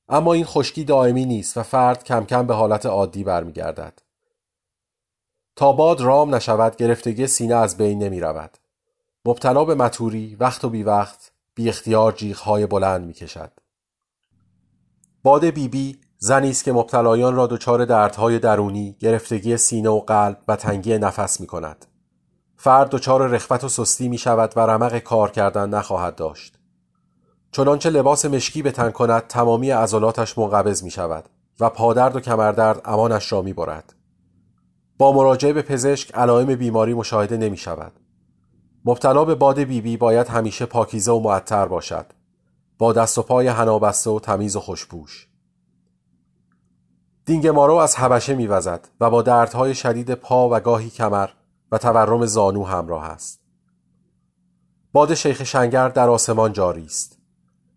اما 0.09 0.33
این 0.33 0.45
خشکی 0.45 0.83
دائمی 0.83 1.25
نیست 1.25 1.57
و 1.57 1.63
فرد 1.63 2.03
کم 2.03 2.25
کم 2.25 2.47
به 2.47 2.53
حالت 2.53 2.85
عادی 2.85 3.23
برمیگردد. 3.23 3.93
تا 5.55 5.71
باد 5.71 6.01
رام 6.01 6.35
نشود 6.35 6.75
گرفتگی 6.75 7.27
سینه 7.27 7.55
از 7.55 7.77
بین 7.77 8.03
نمی 8.03 8.19
رود. 8.19 8.57
مبتلا 9.25 9.65
به 9.65 9.75
متوری 9.75 10.35
وقت 10.35 10.65
و 10.65 10.69
بی 10.69 10.83
وقت 10.83 11.31
بی 11.55 11.69
اختیار 11.69 12.11
جیغهای 12.11 12.65
بلند 12.65 13.05
می 13.05 13.13
کشد. 13.13 13.51
باد 15.23 15.45
بیبی 15.45 15.67
بی 15.67 15.99
زنی 16.17 16.49
است 16.49 16.63
که 16.63 16.73
مبتلایان 16.73 17.35
را 17.35 17.47
دچار 17.47 17.85
دردهای 17.85 18.39
درونی، 18.39 18.95
گرفتگی 18.99 19.57
سینه 19.57 19.89
و 19.89 19.99
قلب 19.99 20.37
و 20.47 20.55
تنگی 20.55 20.97
نفس 20.97 21.41
می 21.41 21.47
کند. 21.47 21.85
فرد 22.57 22.89
دچار 22.89 23.27
رخوت 23.27 23.63
و 23.63 23.69
سستی 23.69 24.09
می 24.09 24.17
شود 24.17 24.53
و 24.55 24.59
رمق 24.59 24.99
کار 24.99 25.31
کردن 25.31 25.69
نخواهد 25.69 26.15
داشت. 26.15 26.59
چنانچه 27.51 27.89
لباس 27.89 28.25
مشکی 28.25 28.61
به 28.61 28.71
تن 28.71 28.91
کند 28.91 29.27
تمامی 29.27 29.71
عضلاتش 29.71 30.37
منقبض 30.37 30.83
می 30.83 30.91
شود 30.91 31.29
و 31.59 31.69
پادرد 31.69 32.15
و 32.15 32.19
کمردرد 32.19 32.81
امانش 32.85 33.31
را 33.31 33.41
می 33.41 33.53
برد. 33.53 33.93
با 34.97 35.11
مراجعه 35.11 35.53
به 35.53 35.61
پزشک 35.61 36.15
علائم 36.15 36.55
بیماری 36.55 36.93
مشاهده 36.93 37.37
نمی 37.37 37.57
شود. 37.57 37.91
مبتلا 38.85 39.25
به 39.25 39.35
باد 39.35 39.55
بیبی 39.55 39.81
بی 39.81 39.97
باید 39.97 40.27
همیشه 40.27 40.65
پاکیزه 40.65 41.11
و 41.11 41.19
معطر 41.19 41.65
باشد. 41.65 42.05
با 42.77 42.93
دست 42.93 43.17
و 43.17 43.21
پای 43.21 43.47
هنابسته 43.47 44.09
و 44.09 44.19
تمیز 44.19 44.55
و 44.55 44.59
خوشبوش 44.59 45.27
دینگ 47.25 47.47
مارو 47.47 47.75
از 47.75 47.95
حبشه 47.95 48.35
میوزد 48.35 48.87
و 48.99 49.09
با 49.09 49.21
دردهای 49.21 49.75
شدید 49.75 50.13
پا 50.13 50.49
و 50.49 50.59
گاهی 50.59 50.89
کمر 50.89 51.29
و 51.71 51.77
تورم 51.77 52.25
زانو 52.25 52.63
همراه 52.63 53.03
است. 53.03 53.41
باد 54.93 55.13
شیخ 55.13 55.43
شنگر 55.43 55.89
در 55.89 56.09
آسمان 56.09 56.53
جاری 56.53 56.85
است. 56.85 57.17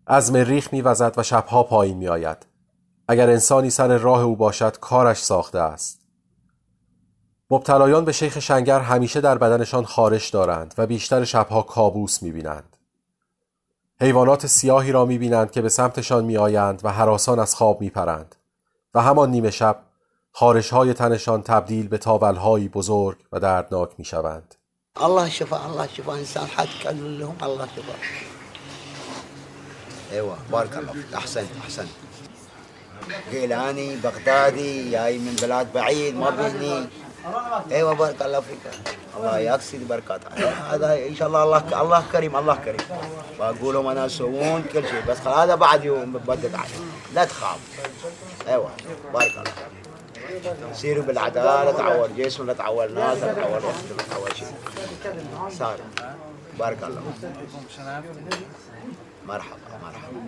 از 0.07 0.31
مریخ 0.31 0.73
میوزد 0.73 1.13
و 1.17 1.23
شبها 1.23 1.63
پایین 1.63 1.97
میآید. 1.97 2.45
اگر 3.07 3.29
انسانی 3.29 3.69
سر 3.69 3.97
راه 3.97 4.21
او 4.21 4.35
باشد 4.35 4.79
کارش 4.79 5.23
ساخته 5.23 5.59
است. 5.59 5.98
مبتلایان 7.51 8.05
به 8.05 8.11
شیخ 8.11 8.39
شنگر 8.39 8.79
همیشه 8.79 9.21
در 9.21 9.37
بدنشان 9.37 9.85
خارش 9.85 10.29
دارند 10.29 10.73
و 10.77 10.87
بیشتر 10.87 11.23
شبها 11.23 11.61
کابوس 11.61 12.23
می‌بینند. 12.23 12.77
حیوانات 14.01 14.47
سیاهی 14.47 14.91
را 14.91 15.05
می‌بینند 15.05 15.51
که 15.51 15.61
به 15.61 15.69
سمتشان 15.69 16.25
میآیند 16.25 16.81
و 16.83 16.91
حراسان 16.91 17.39
از 17.39 17.55
خواب 17.55 17.81
میپرند. 17.81 18.35
و 18.93 19.01
همان 19.01 19.31
نیمه 19.31 19.51
شب 19.51 19.79
خارش 20.31 20.69
های 20.69 20.93
تنشان 20.93 21.41
تبدیل 21.41 21.87
به 21.87 21.97
تاولهایی 21.97 22.67
بزرگ 22.67 23.17
و 23.31 23.39
دردناک 23.39 23.89
می‌شوند. 23.97 24.55
الله 24.95 25.29
شفا 25.29 25.65
الله 25.65 25.87
شفا 25.87 26.13
انسان 26.13 26.47
حد 26.47 26.87
لهم 26.87 27.35
الله 27.41 27.65
شفا. 27.65 27.93
ايوه 30.11 30.37
بارك 30.51 30.77
الله 30.77 30.91
فيك 30.91 31.13
احسنت 31.13 31.49
احسنت 31.63 31.89
قيلاني 33.31 33.95
بغدادي 33.95 34.91
جاي 34.91 35.17
من 35.17 35.35
بلاد 35.41 35.73
بعيد 35.73 36.15
ما 36.15 36.29
بيني 36.29 36.87
أيوه 37.71 37.93
بارك 37.93 38.21
الله 38.21 38.39
فيك. 38.39 38.65
الله 39.17 39.37
يقصد 39.37 39.87
بركات 39.87 40.21
هذا 40.71 41.07
ان 41.07 41.15
شاء 41.15 41.27
الله 41.27 41.43
الله 41.43 41.81
الله 41.81 42.03
كريم 42.11 42.35
الله 42.35 42.55
كريم. 42.55 42.85
بقول 43.39 43.73
لهم 43.73 43.87
أنا 43.87 44.05
يسوون 44.05 44.63
كل 44.73 44.87
شيء 44.87 45.03
بس 45.07 45.19
هذا 45.27 45.55
بعد 45.55 45.83
يوم 45.85 46.13
بدك 46.13 46.55
عليه 46.55 46.79
لا 47.13 47.25
تخاف. 47.25 47.59
أيوه 48.47 48.71
بارك 49.13 49.31
الله 49.31 49.53
سيروا 50.73 51.03
بالعدالة 51.03 51.71
تعور 51.71 52.07
جسم 52.17 52.47
لا 52.47 52.53
تعور 52.53 52.87
ناس 52.87 53.17
لا 53.17 53.33
تعور 53.33 53.65
وقت 53.65 53.85
لا 53.97 54.03
تعور 54.09 54.33
شيء. 54.33 54.53
صار 55.49 55.77
بارك 56.59 56.83
الله 56.83 57.01
مرحبا 59.27 59.57
مرحبا. 59.83 60.19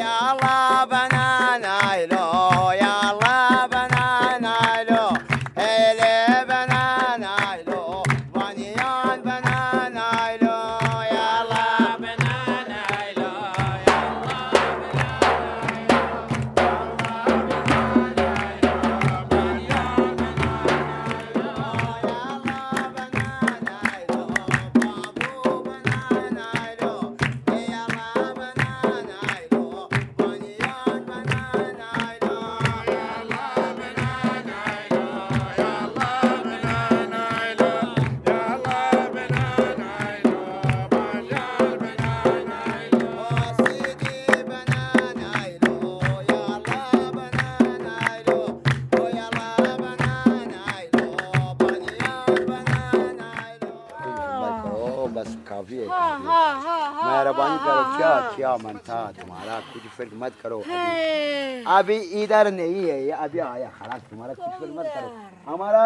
يا 0.00 0.32
الله 0.32 0.84
بنانا 0.84 1.96
يلو 1.96 2.70
يا 2.70 2.94
الله 3.12 3.66
بنانا 3.66 3.91
night. 4.42 4.91
फ़िक्र 60.02 60.16
मत 60.18 60.32
करो 60.42 60.58
अभी। 60.58 61.64
अभी 61.68 61.96
इधर 62.22 62.50
नहीं 62.52 62.84
है 62.84 63.02
ये 63.04 63.10
अभी 63.24 63.38
आया 63.38 63.68
खराब 63.72 64.00
तुम्हारा 64.10 64.34
कुछ 64.34 64.68
मत 64.70 64.86
करो। 64.94 65.08
हमारा 65.46 65.82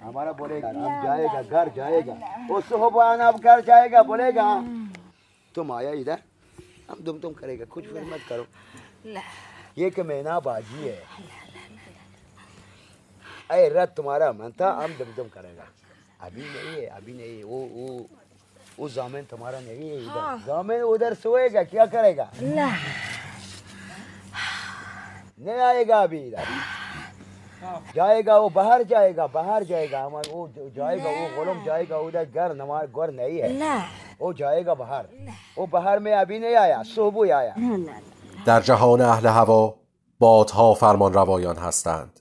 हमारा 0.00 0.32
बोलेगा 0.34 0.68
अब 0.68 1.04
जाएगा 1.04 1.42
घर 1.42 1.68
जाएगा। 1.76 2.14
वो 2.50 2.60
सुबह 2.62 3.26
अब 3.26 3.38
घर 3.40 3.60
जाएगा 3.62 4.02
बोलेगा। 4.02 4.46
तुम 5.54 5.72
आया 5.72 5.90
इधर 5.94 6.18
हम 6.90 7.04
तुम 7.06 7.18
तुम 7.18 7.32
करेगा 7.34 7.64
कुछ 7.66 7.84
फ़िक्र 7.84 8.04
मत 8.04 8.20
करो। 8.28 8.44
ये 9.78 9.90
कि 9.90 10.02
महीना 10.02 10.40
बाजी 10.40 10.88
है 10.88 10.98
अरे 13.50 13.68
रत 13.70 13.94
तुम्हारा 13.96 14.32
मन 14.32 14.52
था 14.60 14.70
हम 14.74 14.92
दुम 14.98 15.14
दुम 15.16 15.28
करेगा। 15.28 15.66
अभी 16.20 16.42
नहीं 16.42 16.74
है 16.74 16.86
अभी 16.88 17.12
नहीं 17.12 17.36
है 17.38 17.44
वो 17.44 17.58
वो 17.72 18.06
वो 18.78 18.88
जामिन 18.90 19.24
तुम्हारा 19.30 19.58
नहीं 19.60 19.88
है 19.90 19.96
इधर। 19.96 20.42
जामिन 20.46 20.80
उधर 20.84 21.14
सोएगा 21.16 21.62
क्या 21.64 21.86
करेगा? 21.86 22.30
नहीं 25.39 25.59
आएगा 25.69 26.01
अभी 26.01 26.19
इधर 26.27 26.45
जाएगा 27.95 28.37
वो 28.37 28.49
बाहर 28.49 28.83
जाएगा 28.83 29.27
बाहर 29.27 29.63
जाएगा 29.63 30.03
हमारा 30.03 30.33
वो 30.33 30.47
जो 30.47 30.69
जाएगा 30.69 31.09
वो 31.09 31.27
गोलम 31.35 31.63
जाएगा 31.65 31.97
उधर 31.97 32.25
घर 32.25 32.53
नमाज 32.55 32.89
घर 32.89 33.11
नहीं 33.11 33.39
है 33.39 33.83
वो 34.21 34.33
जाएगा 34.33 34.73
बाहर 34.73 35.07
वो 35.57 35.67
बाहर 35.67 35.99
में 35.99 36.11
अभी 36.13 36.39
नहीं 36.39 36.55
आया 36.55 36.83
सुबह 36.83 37.35
आया 37.35 37.53
در 38.45 38.61
جهان 38.61 39.01
اهل 39.01 39.25
هوا 39.25 39.73
بادها 40.19 40.73
فرمان 40.73 41.13
روایان 41.13 41.57
هستند 41.57 42.19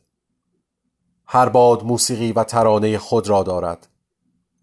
هر 1.26 1.48
باد 1.48 1.84
موسیقی 1.84 2.32
و 2.32 2.44
ترانه 2.44 2.98
خود 2.98 3.28
را 3.28 3.42
دارد 3.42 3.88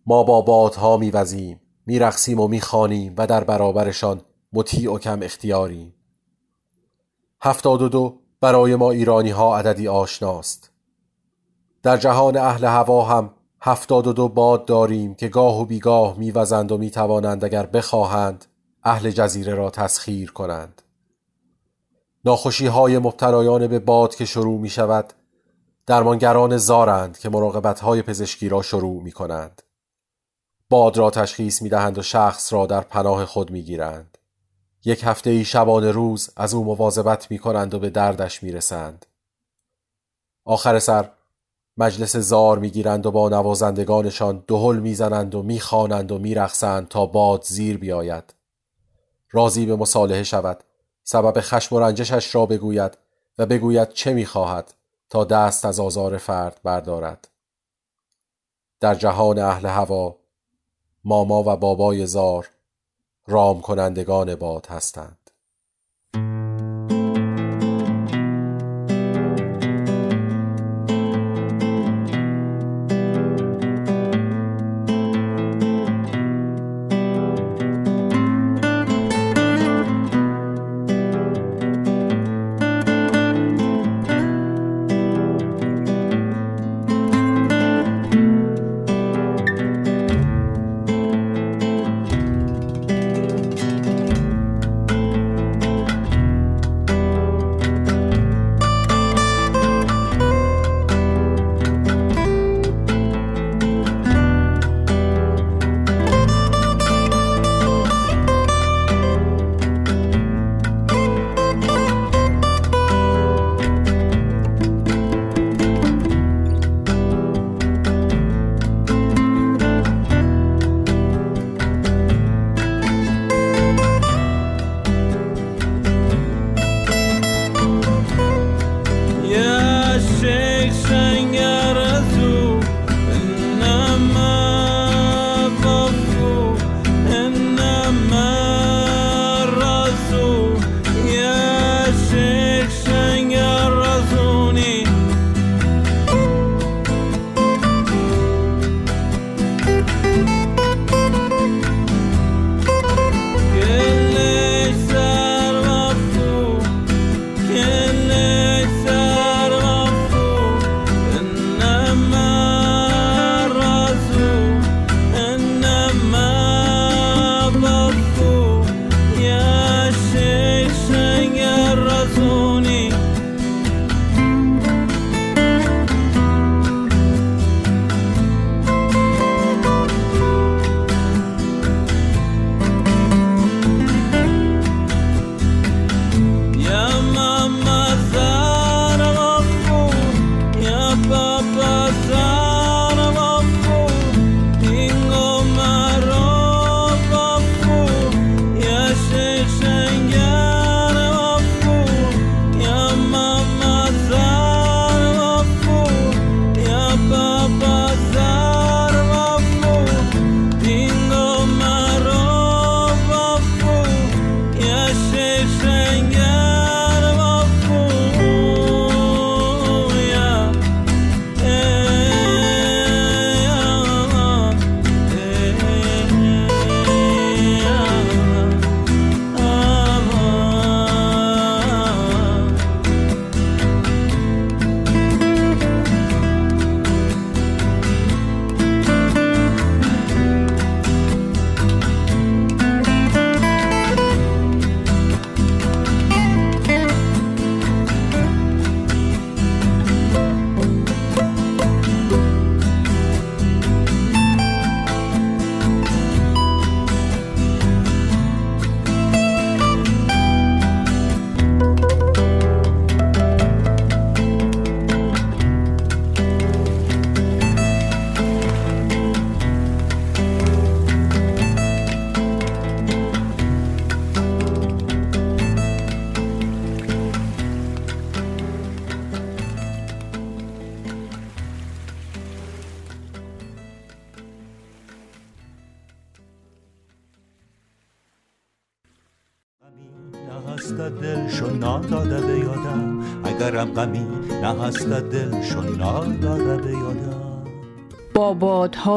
ما 0.06 0.24
با 0.24 0.42
بادها 0.42 0.98
میوزیم 0.98 1.62
میرقصیم 1.86 2.40
و 2.40 2.48
میخوانیم 2.48 3.14
و 3.18 3.28
در 3.28 3.44
برابرشان 3.44 4.22
مطیع 4.54 4.94
و 4.94 5.00
کم 5.00 5.20
اختیاریم 5.24 5.96
هفتاد 7.42 7.82
و 7.82 7.90
دو 7.90 8.19
برای 8.41 8.77
ما 8.77 8.91
ایرانی 8.91 9.31
ها 9.31 9.59
عددی 9.59 9.89
آشناست 9.89 10.71
در 11.83 11.97
جهان 11.97 12.37
اهل 12.37 12.65
هوا 12.65 13.05
هم 13.05 13.35
هفتاد 13.61 14.07
و 14.07 14.13
دو 14.13 14.29
باد 14.29 14.65
داریم 14.65 15.15
که 15.15 15.29
گاه 15.29 15.61
و 15.61 15.65
بیگاه 15.65 16.19
میوزند 16.19 16.73
و 16.73 16.79
می‌توانند 16.79 17.45
اگر 17.45 17.67
بخواهند 17.67 18.45
اهل 18.83 19.11
جزیره 19.11 19.55
را 19.55 19.71
تسخیر 19.71 20.33
کنند 20.33 20.83
ناخوشی 22.25 22.67
های 22.67 22.99
مبتلایان 22.99 23.67
به 23.67 23.79
باد 23.79 24.15
که 24.15 24.25
شروع 24.25 24.61
می 24.61 24.69
شود 24.69 25.13
درمانگران 25.87 26.57
زارند 26.57 27.19
که 27.19 27.29
مراقبت 27.29 27.81
های 27.81 28.03
پزشکی 28.03 28.49
را 28.49 28.63
شروع 28.63 29.03
می 29.03 29.13
کنند. 29.13 29.63
باد 30.71 30.97
را 30.97 31.11
تشخیص 31.11 31.63
می 31.63 31.69
دهند 31.69 31.99
و 31.99 32.03
شخص 32.03 32.53
را 32.53 32.67
در 32.67 32.81
پناه 32.81 33.27
خود 33.27 33.51
می 33.51 33.63
گیرند. 33.63 34.19
یک 34.85 35.01
هفته 35.05 35.31
ای 35.31 35.45
شبانه 35.45 35.91
روز 35.91 36.31
از 36.37 36.55
او 36.55 36.65
مواظبت 36.65 37.31
می 37.31 37.39
کنند 37.39 37.75
و 37.75 37.79
به 37.79 37.91
دردش 37.91 38.43
می 38.43 38.53
رسند. 38.53 39.07
آخر 40.45 40.79
سر 40.79 41.11
مجلس 41.77 42.17
زار 42.17 42.59
می 42.59 42.71
گیرند 42.71 43.07
و 43.07 43.11
با 43.11 43.29
نوازندگانشان 43.29 44.45
دهل 44.47 44.79
می 44.79 44.95
زنند 44.95 45.35
و 45.35 45.43
می 45.43 45.61
خوانند 45.61 46.13
و 46.13 46.19
می 46.19 46.35
رخصند 46.35 46.89
تا 46.89 47.07
باد 47.07 47.45
زیر 47.45 47.79
بیاید. 47.79 48.35
راضی 49.31 49.67
به 49.67 49.77
مصالحه 49.77 50.23
شود 50.23 50.65
سبب 51.03 51.41
خشم 51.41 51.77
و 51.77 51.81
رنجشش 51.81 52.35
را 52.35 52.47
بگوید 52.47 52.99
و 53.39 53.47
بگوید 53.47 53.89
چه 53.89 54.13
می‌خواهد 54.13 54.75
تا 55.11 55.25
دست 55.25 55.65
از 55.65 55.81
آزار 55.81 56.19
فرد 56.19 56.61
بردارد 56.65 57.29
در 58.81 58.95
جهان 58.95 59.39
اهل 59.39 59.67
هوا 59.67 60.17
ماما 61.05 61.41
و 61.41 61.57
بابای 61.57 62.07
زار 62.07 62.51
رام 63.31 63.63
کنندگان 63.63 64.37
باد 64.37 64.67
هستند. 64.67 65.20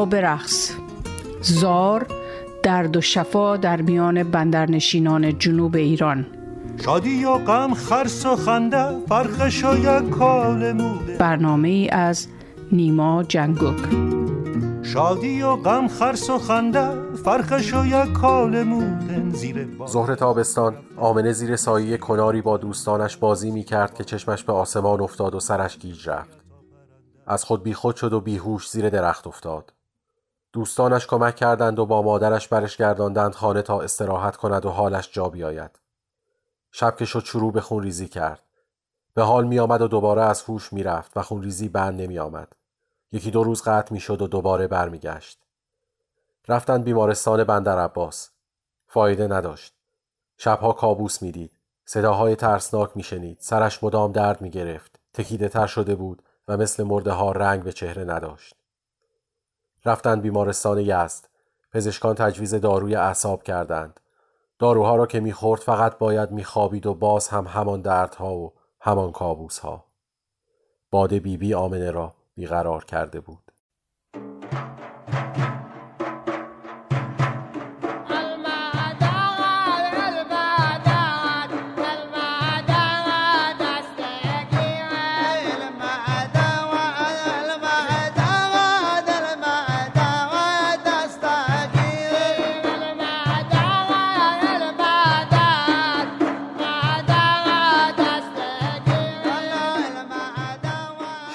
برقص. 0.04 0.72
زار 1.40 2.06
درد 2.62 2.96
و 2.96 3.00
شفا 3.00 3.56
در 3.56 3.82
میان 3.82 4.22
بندرنشینان 4.22 5.38
جنوب 5.38 5.76
ایران. 5.76 6.26
شادی 6.84 7.24
و 7.24 7.38
غم 7.38 7.74
خرس 7.74 8.26
و 8.26 8.36
خنده 8.36 9.06
فرقش 9.08 9.64
و 9.64 9.76
یک 9.78 10.10
کال 10.10 10.72
موده. 10.72 11.16
برنامه 11.18 11.68
ای 11.68 11.88
از 11.88 12.26
نیما 12.72 13.22
جنگوک 13.22 13.78
شادی 14.94 15.42
و 15.42 15.56
غم 15.56 15.88
خرس 15.88 16.30
و 16.30 16.38
خنده 16.38 17.14
فرقش 17.24 17.74
و 17.74 17.86
یک 17.86 18.12
کال 18.12 18.62
موده. 18.62 19.30
زیر 19.32 19.64
باد 19.64 19.88
ظهر 19.88 20.14
تابستان 20.14 20.74
آمنه 20.96 21.32
زیر 21.32 21.56
سایه 21.56 21.96
کناری 21.96 22.42
با 22.42 22.56
دوستانش 22.56 23.16
بازی 23.16 23.50
می 23.50 23.64
کرد 23.64 23.94
که 23.94 24.04
چشمش 24.04 24.44
به 24.44 24.52
آسمان 24.52 25.00
افتاد 25.00 25.34
و 25.34 25.40
سرش 25.40 25.78
گیج 25.78 26.08
رفت. 26.08 26.44
از 27.26 27.44
خود 27.44 27.62
بیخود 27.62 27.96
شد 27.96 28.12
و 28.12 28.20
بیهوش 28.20 28.70
زیر 28.70 28.88
درخت 28.88 29.26
افتاد. 29.26 29.72
دوستانش 30.54 31.06
کمک 31.06 31.36
کردند 31.36 31.78
و 31.78 31.86
با 31.86 32.02
مادرش 32.02 32.48
برش 32.48 32.76
گرداندند 32.76 33.34
خانه 33.34 33.62
تا 33.62 33.80
استراحت 33.80 34.36
کند 34.36 34.66
و 34.66 34.70
حالش 34.70 35.12
جا 35.12 35.28
بیاید 35.28 35.70
شب 36.72 36.96
که 36.96 37.04
شد 37.04 37.24
شروع 37.24 37.52
به 37.52 37.60
خونریزی 37.60 38.08
کرد 38.08 38.42
به 39.14 39.22
حال 39.22 39.46
می 39.46 39.58
آمد 39.58 39.82
و 39.82 39.88
دوباره 39.88 40.22
از 40.22 40.42
هوش 40.42 40.72
می 40.72 40.82
رفت 40.82 41.16
و 41.16 41.22
خونریزی 41.22 41.68
بند 41.68 42.00
نمی 42.00 42.18
آمد. 42.18 42.52
یکی 43.12 43.30
دو 43.30 43.44
روز 43.44 43.62
قطع 43.62 43.92
می 43.92 44.00
شد 44.00 44.22
و 44.22 44.26
دوباره 44.26 44.66
برمیگشت. 44.66 45.38
رفتند 46.48 46.84
بیمارستان 46.84 47.44
بندر 47.44 47.78
عباس. 47.78 48.30
فایده 48.86 49.28
نداشت. 49.28 49.74
شبها 50.36 50.72
کابوس 50.72 51.22
می‌دید. 51.22 51.52
صداهای 51.84 52.36
ترسناک 52.36 52.90
می 52.94 53.02
شنید. 53.02 53.36
سرش 53.40 53.84
مدام 53.84 54.12
درد 54.12 54.40
می 54.40 54.50
گرفت. 54.50 55.00
تکیده 55.12 55.48
تر 55.48 55.66
شده 55.66 55.94
بود 55.94 56.22
و 56.48 56.56
مثل 56.56 56.82
مرده 56.82 57.12
ها 57.12 57.32
رنگ 57.32 57.62
به 57.62 57.72
چهره 57.72 58.04
نداشت. 58.04 58.63
رفتند 59.84 60.22
بیمارستان 60.22 60.78
یزد. 60.78 61.28
پزشکان 61.72 62.14
تجویز 62.14 62.54
داروی 62.54 62.96
اعصاب 62.96 63.42
کردند. 63.42 64.00
داروها 64.58 64.96
را 64.96 65.06
که 65.06 65.20
می‌خورد 65.20 65.60
فقط 65.60 65.98
باید 65.98 66.30
میخوابید 66.30 66.86
و 66.86 66.94
باز 66.94 67.28
هم 67.28 67.46
همان 67.46 67.80
دردها 67.80 68.34
و 68.34 68.52
همان 68.80 69.12
کابوسها. 69.12 69.84
باد 70.90 71.10
بیبی 71.10 71.36
بی 71.36 71.54
آمنه 71.54 71.90
را 71.90 72.14
بیقرار 72.34 72.84
کرده 72.84 73.20
بود. 73.20 73.43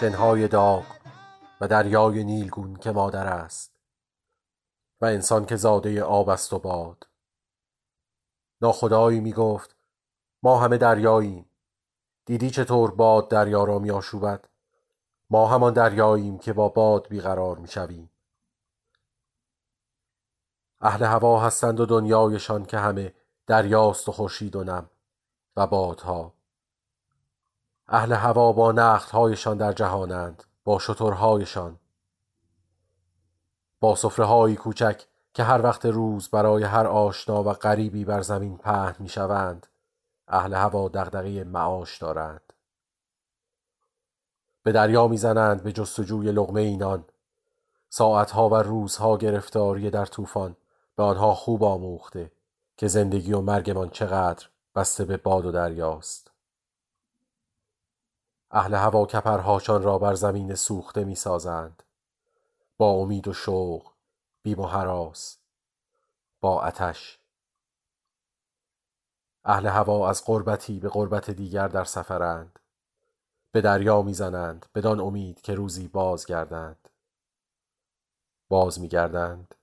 شنهای 0.09 0.47
داغ 0.47 0.85
و 1.61 1.67
دریای 1.67 2.23
نیلگون 2.23 2.75
که 2.75 2.91
مادر 2.91 3.27
است 3.27 3.79
و 5.01 5.05
انسان 5.05 5.45
که 5.45 5.55
زاده 5.55 6.03
آب 6.03 6.29
است 6.29 6.53
و 6.53 6.59
باد. 6.59 7.07
ناخدایی 8.61 9.19
می 9.19 9.33
گفت 9.33 9.75
ما 10.43 10.59
همه 10.59 10.77
دریاییم. 10.77 11.49
دیدی 12.25 12.49
چطور 12.49 12.95
باد 12.95 13.29
دریا 13.29 13.63
را 13.63 13.79
می 13.79 13.91
آشوبد 13.91 14.45
ما 15.29 15.47
همان 15.47 15.73
دریاییم 15.73 16.37
که 16.37 16.53
با 16.53 16.69
باد 16.69 17.07
بیقرار 17.07 17.57
می 17.57 17.67
شویم 17.67 18.11
اهل 20.81 21.03
هوا 21.03 21.39
هستند 21.39 21.79
و 21.79 21.85
دنیایشان 21.85 22.65
که 22.65 22.77
همه 22.77 23.13
دریاست 23.47 24.09
و 24.09 24.11
خورشید 24.11 24.55
و 24.55 24.63
نم 24.63 24.89
و 25.55 25.67
بادها. 25.67 26.38
اهل 27.91 28.13
هوا 28.13 28.51
با 28.51 28.71
نختهایشان 28.71 29.57
در 29.57 29.73
جهانند 29.73 30.43
با 30.63 30.79
شترهایشان. 30.79 31.79
با 33.79 33.95
صفره 33.95 34.55
کوچک 34.55 35.05
که 35.33 35.43
هر 35.43 35.61
وقت 35.61 35.85
روز 35.85 36.29
برای 36.29 36.63
هر 36.63 36.87
آشنا 36.87 37.43
و 37.43 37.53
غریبی 37.53 38.05
بر 38.05 38.21
زمین 38.21 38.57
پهن 38.57 38.95
می 38.99 39.09
شوند 39.09 39.67
اهل 40.27 40.53
هوا 40.53 40.87
دغدغه 40.87 41.43
معاش 41.43 41.97
دارند. 41.97 42.53
به 44.63 44.71
دریا 44.71 45.07
می‌زنند 45.07 45.63
به 45.63 45.71
جستجوی 45.71 46.31
لغمه 46.31 46.61
اینان. 46.61 47.05
ساعتها 47.89 48.49
و 48.49 48.55
روزها 48.55 49.17
گرفتاری 49.17 49.89
در 49.89 50.05
طوفان 50.05 50.55
به 50.95 51.03
آنها 51.03 51.35
خوب 51.35 51.63
آموخته 51.63 52.31
که 52.77 52.87
زندگی 52.87 53.33
و 53.33 53.41
مرگمان 53.41 53.89
چقدر 53.89 54.47
بسته 54.75 55.05
به 55.05 55.17
باد 55.17 55.45
و 55.45 55.51
دریاست 55.51 56.28
اهل 58.51 58.73
هوا 58.73 59.05
کپرهاشان 59.05 59.83
را 59.83 59.97
بر 59.97 60.13
زمین 60.13 60.55
سوخته 60.55 61.03
می 61.03 61.15
سازند 61.15 61.83
با 62.77 62.91
امید 62.91 63.27
و 63.27 63.33
شوق 63.33 63.91
بیم 64.43 64.59
و 64.59 64.67
حراس 64.67 65.37
با 66.41 66.55
آتش. 66.55 67.19
اهل 69.45 69.65
هوا 69.65 70.09
از 70.09 70.25
قربتی 70.25 70.79
به 70.79 70.89
قربت 70.89 71.29
دیگر 71.29 71.67
در 71.67 71.83
سفرند. 71.83 72.59
به 73.51 73.61
دریا 73.61 74.01
می‌زنند 74.01 74.65
بدان 74.75 74.99
امید 74.99 75.41
که 75.41 75.55
روزی 75.55 75.87
باز 75.87 76.25
گردند 76.25 76.89
باز 78.49 78.79
میگردند. 78.79 79.55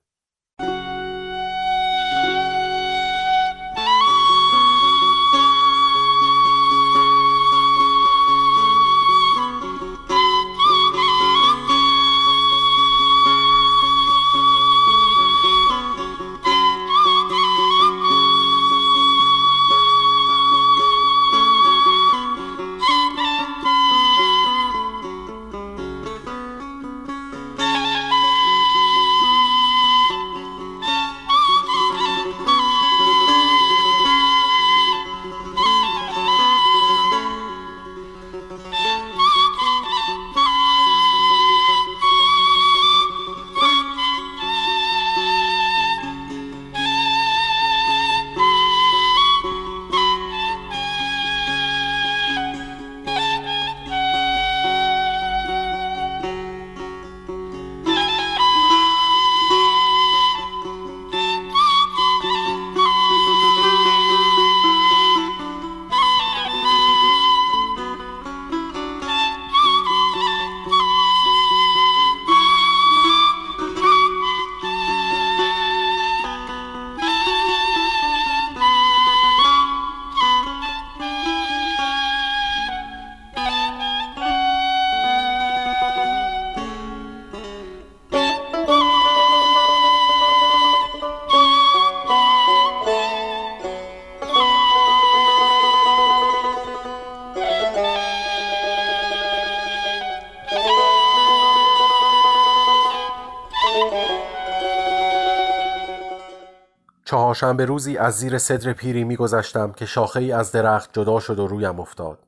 چهارشنبه 107.37 107.65
روزی 107.65 107.97
از 107.97 108.13
زیر 108.13 108.37
صدر 108.37 108.73
پیری 108.73 109.03
میگذشتم 109.03 109.71
که 109.71 109.85
شاخه 109.85 110.19
ای 110.19 110.31
از 110.31 110.51
درخت 110.51 110.89
جدا 110.93 111.19
شد 111.19 111.39
و 111.39 111.47
رویم 111.47 111.79
افتاد. 111.79 112.19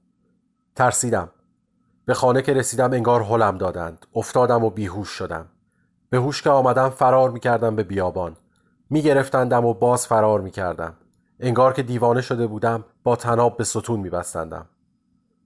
ترسیدم. 0.75 1.29
به 2.05 2.13
خانه 2.13 2.41
که 2.41 2.53
رسیدم 2.53 2.93
انگار 2.93 3.21
هلم 3.21 3.57
دادند. 3.57 4.05
افتادم 4.15 4.63
و 4.63 4.69
بیهوش 4.69 5.09
شدم. 5.09 5.45
به 6.09 6.17
هوش 6.17 6.41
که 6.41 6.49
آمدم 6.49 6.89
فرار 6.89 7.29
می‌کردم 7.29 7.75
به 7.75 7.83
بیابان. 7.83 8.37
میگرفتندم 8.89 9.65
و 9.65 9.73
باز 9.73 10.07
فرار 10.07 10.41
می‌کردم. 10.41 10.93
انگار 11.39 11.73
که 11.73 11.83
دیوانه 11.83 12.21
شده 12.21 12.47
بودم 12.47 12.85
با 13.03 13.15
تناب 13.15 13.57
به 13.57 13.63
ستون 13.63 13.99
میبستندم. 13.99 14.65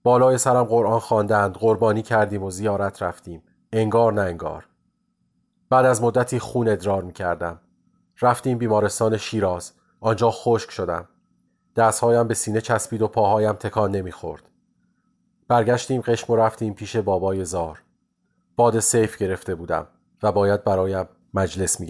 بالای 0.03 0.37
سرم 0.37 0.63
قرآن 0.63 0.99
خواندند 0.99 1.53
قربانی 1.53 2.01
کردیم 2.01 2.43
و 2.43 2.51
زیارت 2.51 3.01
رفتیم. 3.01 3.43
انگار 3.73 4.13
نه 4.13 4.21
انگار. 4.21 4.67
بعد 5.69 5.85
از 5.85 6.03
مدتی 6.03 6.39
خون 6.39 6.67
ادرار 6.67 7.03
می‌کردم. 7.03 7.59
رفتیم 8.21 8.57
بیمارستان 8.57 9.17
شیراز. 9.17 9.71
آنجا 10.01 10.31
خشک 10.31 10.71
شدم. 10.71 11.07
دستهایم 11.75 12.27
به 12.27 12.33
سینه 12.33 12.61
چسبید 12.61 13.01
و 13.01 13.07
پاهایم 13.07 13.53
تکان 13.53 13.91
نمی‌خورد. 13.91 14.49
برگشتیم 15.47 16.01
قشم 16.01 16.33
و 16.33 16.35
رفتیم 16.35 16.73
پیش 16.73 16.95
بابای 16.95 17.45
زار. 17.45 17.81
باد 18.55 18.79
سیف 18.79 19.17
گرفته 19.17 19.55
بودم 19.55 19.87
و 20.23 20.31
باید 20.31 20.63
برایم 20.63 21.05
مجلس 21.33 21.79
می 21.79 21.87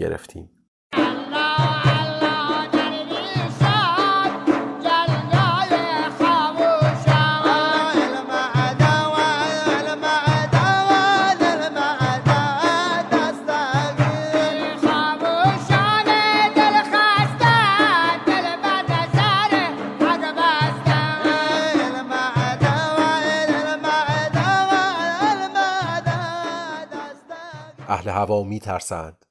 هوا 28.14 28.42
می 28.42 28.60
ترسند 28.60 29.26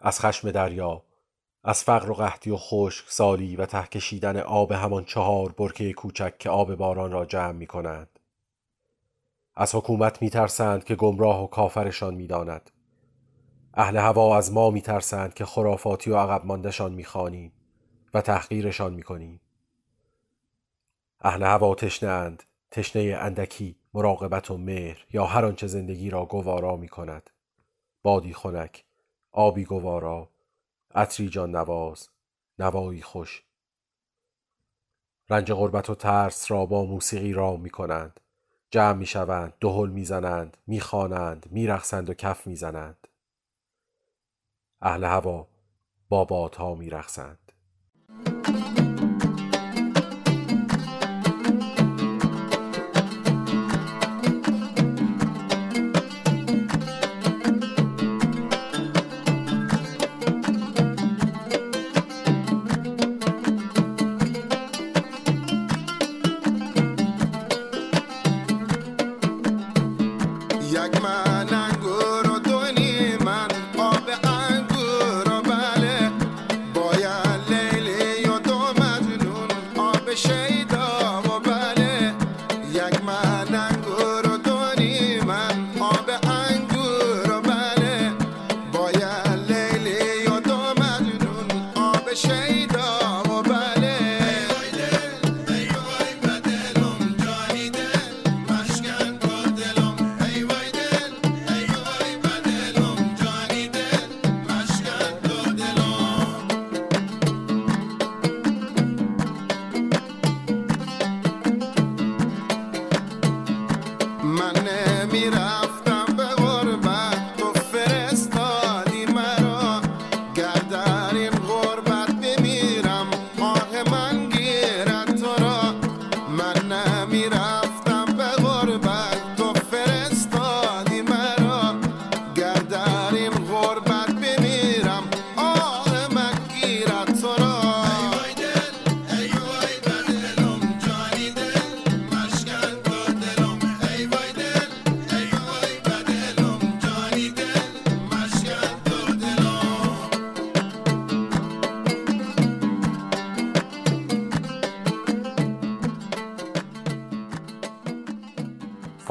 از 0.00 0.20
خشم 0.20 0.50
دریا 0.50 1.02
از 1.64 1.84
فقر 1.84 2.10
و 2.10 2.14
قحطی 2.14 2.50
و 2.50 2.56
خشک 2.56 3.04
سالی 3.08 3.56
و 3.56 3.66
ته 3.66 3.86
کشیدن 3.86 4.36
آب 4.36 4.72
همان 4.72 5.04
چهار 5.04 5.52
برکه 5.52 5.92
کوچک 5.92 6.38
که 6.38 6.50
آب 6.50 6.74
باران 6.74 7.12
را 7.12 7.24
جمع 7.24 7.52
می 7.52 7.66
کنند. 7.66 8.18
از 9.56 9.74
حکومت 9.74 10.22
می 10.22 10.30
ترسند 10.30 10.84
که 10.84 10.94
گمراه 10.94 11.44
و 11.44 11.46
کافرشان 11.46 12.14
می 12.14 12.26
داند. 12.26 12.70
اهل 13.74 13.96
هوا 13.96 14.36
از 14.36 14.52
ما 14.52 14.70
می 14.70 14.82
ترسند 14.82 15.34
که 15.34 15.44
خرافاتی 15.44 16.10
و 16.10 16.16
عقب 16.16 16.46
ماندشان 16.46 16.92
می 16.92 17.04
خانیم 17.04 17.52
و 18.14 18.20
تحقیرشان 18.20 18.94
می 18.94 19.02
کنیم. 19.02 19.40
اهل 21.20 21.42
هوا 21.42 21.74
تشنه 21.74 22.36
تشنه 22.70 23.16
اندکی 23.20 23.76
مراقبت 23.94 24.50
و 24.50 24.56
مهر 24.56 25.04
یا 25.12 25.24
هر 25.26 25.44
آنچه 25.44 25.66
زندگی 25.66 26.10
را 26.10 26.24
گوارا 26.24 26.76
می 26.76 26.88
کند. 26.88 27.30
بادی 28.02 28.34
خنک 28.34 28.84
آبی 29.32 29.64
گوارا 29.64 30.28
عطری 30.94 31.28
جان 31.28 31.56
نواز 31.56 32.08
نوایی 32.58 33.02
خوش. 33.02 33.44
رنج 35.30 35.52
غربت 35.52 35.90
و 35.90 35.94
ترس 35.94 36.50
را 36.50 36.66
با 36.66 36.84
موسیقی 36.84 37.32
را 37.32 37.56
می 37.56 37.70
کنند. 37.70 38.20
جمع 38.70 38.98
می 38.98 39.06
شوند 39.06 39.52
دهل 39.60 39.90
می 39.90 40.04
زنند 40.04 40.56
می 40.66 40.80
خوانند 40.80 41.46
می 41.50 41.66
رخصند 41.66 42.10
و 42.10 42.14
کف 42.14 42.46
می 42.46 42.56
زنند. 42.56 43.08
اهل 44.80 45.04
هوا 45.04 45.46
با 46.08 46.24
بادها 46.24 46.74
می 46.74 46.90
رخصند 46.90 47.49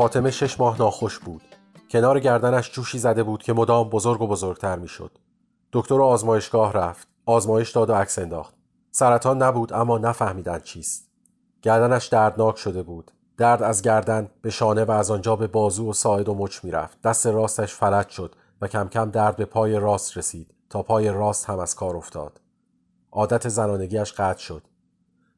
فاطمه 0.10 0.32
شش 0.32 0.60
ماه 0.60 0.80
ناخوش 0.80 1.20
بود. 1.20 1.42
کنار 1.92 2.20
گردنش 2.20 2.72
جوشی 2.72 3.00
زده 3.00 3.24
بود 3.24 3.44
که 3.44 3.54
مدام 3.54 3.90
بزرگ 3.90 4.22
و 4.22 4.28
بزرگتر 4.28 4.80
می‌شد. 4.80 5.18
دکتر 5.74 6.02
آزمایشگاه 6.02 6.74
رفت. 6.74 7.08
آزمایش 7.26 7.72
داد 7.72 7.90
و 7.90 7.94
عکس 7.94 8.20
انداخت. 8.20 8.54
سرطان 8.92 9.44
نبود 9.44 9.74
اما 9.74 9.98
نفهمیدن 9.98 10.60
چیست. 10.60 11.10
گردنش 11.62 12.08
دردناک 12.08 12.58
شده 12.58 12.84
بود. 12.84 13.12
درد 13.38 13.64
از 13.64 13.82
گردن 13.82 14.30
به 14.42 14.50
شانه 14.50 14.84
و 14.84 14.92
از 14.92 15.12
آنجا 15.12 15.36
به 15.36 15.48
بازو 15.48 15.90
و 15.90 15.94
ساعد 15.94 16.30
و 16.30 16.36
مچ 16.36 16.64
می‌رفت. 16.64 17.02
دست 17.02 17.28
راستش 17.28 17.74
فلج 17.74 18.10
شد 18.10 18.36
و 18.62 18.68
کم 18.68 18.88
کم 18.88 19.12
درد 19.12 19.36
به 19.36 19.46
پای 19.46 19.80
راست 19.80 20.18
رسید 20.18 20.54
تا 20.70 20.84
پای 20.84 21.10
راست 21.10 21.46
هم 21.46 21.60
از 21.60 21.76
کار 21.76 21.98
افتاد. 21.98 22.42
عادت 23.12 23.50
زنانگیش 23.50 24.14
قطع 24.14 24.40
شد. 24.40 24.64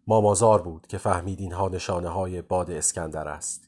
مامازار 0.08 0.62
بود 0.62 0.88
که 0.88 0.98
فهمید 0.98 1.40
اینها 1.40 1.70
نشانه 1.70 2.10
های 2.10 2.42
باد 2.42 2.72
اسکندر 2.72 3.28
است. 3.28 3.68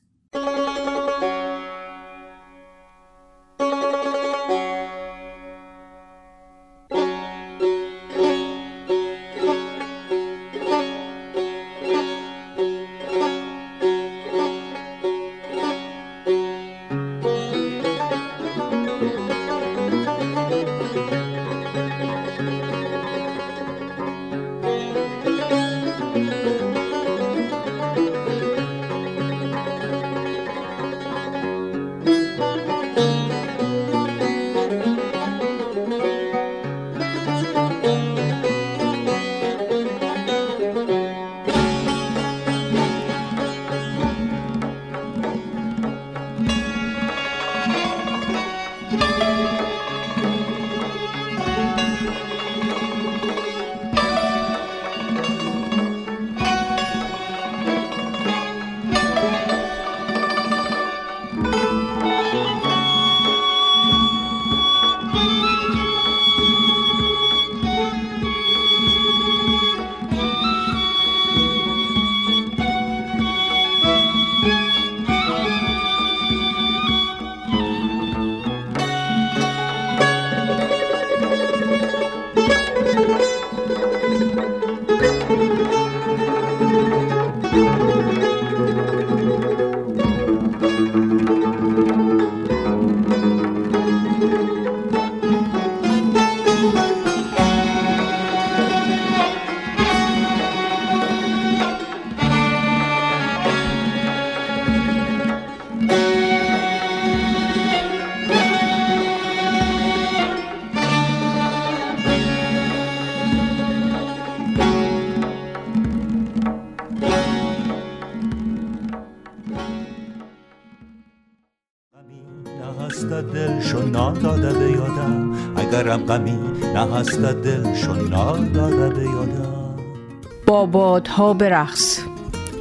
با 130.94 131.00
بادها 131.00 131.34
برقص. 131.34 132.00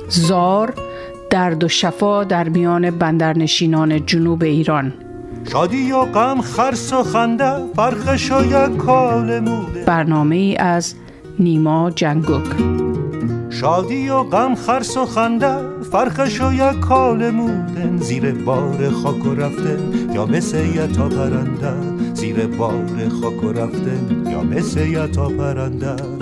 زار 0.09 0.75
درد 1.31 1.65
و 1.65 1.69
شفا 1.69 2.25
در 2.25 2.49
میان 2.49 2.91
بندرنشینان 2.91 4.07
جنوب 4.07 4.43
ایران. 4.43 4.93
شادی 5.53 5.93
و 5.93 6.05
غم 6.05 6.41
خرس 6.41 6.93
و 6.93 7.03
خنده 7.03 7.53
فرقش 7.77 8.33
و 8.33 8.45
یک 8.45 8.77
کال 8.77 9.41
موده 9.41 9.85
برنامه 9.85 10.37
ای 10.37 10.57
از 10.57 10.95
نیما 11.39 11.91
جنگوک. 11.91 12.47
شادی 13.51 14.09
و 14.09 14.23
غم 14.23 14.55
خرس 14.55 14.97
و 14.97 15.07
خنده 15.07 15.57
فرقش 15.93 16.41
و 16.41 16.53
یک 16.53 16.81
کال 16.81 17.31
مودن 17.31 17.97
زیر 17.97 18.33
بار 18.33 18.91
خاک 18.91 19.27
و 19.27 19.35
رفتن 19.35 20.13
یا 20.15 20.27
مثل 20.27 20.67
یتا 20.67 21.09
پرنده. 21.09 21.75
زیر 22.15 22.47
بار 22.47 23.09
خاک 23.23 23.45
و 23.45 23.53
رفتن 23.53 24.27
یا 24.31 24.43
مثل 24.43 24.87
یتا 24.87 25.29
پرنده. 25.29 26.22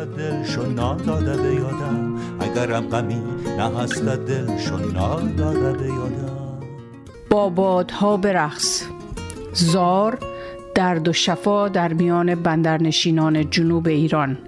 هست 0.00 0.16
دلشو 0.16 0.66
ناداده 0.66 1.36
به 1.42 1.54
یادم. 1.54 2.14
اگرم 2.40 2.88
غمی 2.88 3.22
نه 3.56 3.78
هست 3.78 4.04
دلشو 4.04 4.78
ناداده 4.78 5.72
به 5.72 5.86
یادم. 5.86 6.60
با 7.30 7.48
بادها 7.48 8.16
برقص. 8.16 8.84
زار 9.52 10.18
درد 10.74 11.08
و 11.08 11.12
شفا 11.12 11.68
در 11.68 11.92
میان 11.92 12.34
بندرنشینان 12.34 13.50
جنوب 13.50 13.86
ایران. 13.86 14.38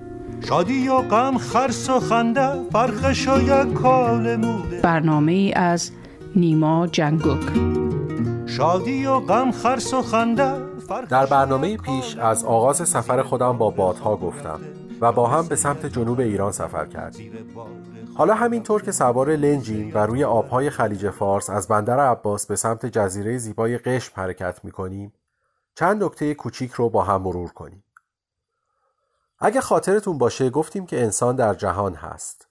شادی 0.48 0.88
و 0.88 0.98
غم 1.00 1.38
خرس 1.38 1.90
و 1.90 2.00
خنده 2.00 2.48
فرقش 2.72 3.28
و 3.28 3.42
یک 3.42 3.74
کال 3.74 4.36
موده 4.36 4.80
برنامه 4.80 5.32
ای 5.32 5.52
از 5.52 5.90
نیما 6.36 6.86
جنگوک. 6.86 7.50
شادی 8.46 9.06
و 9.06 9.20
غم 9.20 9.50
خرس 9.50 9.94
و 9.94 10.02
خنده 10.02 10.52
در 11.08 11.26
برنامه 11.26 11.76
پیش 11.76 12.16
از 12.16 12.44
آغاز 12.44 12.88
سفر 12.88 13.22
خودم 13.22 13.58
با 13.58 13.70
بادها 13.70 14.16
گفتم. 14.16 14.60
و 15.02 15.12
با 15.12 15.26
هم 15.26 15.48
به 15.48 15.56
سمت 15.56 15.86
جنوب 15.86 16.20
ایران 16.20 16.52
سفر 16.52 16.86
کردیم 16.86 17.32
حالا 18.16 18.34
همینطور 18.34 18.82
که 18.82 18.92
سوار 18.92 19.36
لنجیم 19.36 19.94
و 19.94 19.98
روی 19.98 20.24
آبهای 20.24 20.70
خلیج 20.70 21.10
فارس 21.10 21.50
از 21.50 21.68
بندر 21.68 22.00
عباس 22.00 22.46
به 22.46 22.56
سمت 22.56 22.86
جزیره 22.86 23.38
زیبای 23.38 23.78
قشم 23.78 24.12
حرکت 24.16 24.64
می‌کنیم 24.64 25.12
چند 25.74 26.04
نکته 26.04 26.34
کوچیک 26.34 26.72
رو 26.72 26.88
با 26.88 27.02
هم 27.02 27.22
مرور 27.22 27.52
کنیم. 27.52 27.84
اگه 29.38 29.60
خاطرتون 29.60 30.18
باشه 30.18 30.50
گفتیم 30.50 30.86
که 30.86 31.02
انسان 31.02 31.36
در 31.36 31.54
جهان 31.54 31.94
هست. 31.94 32.48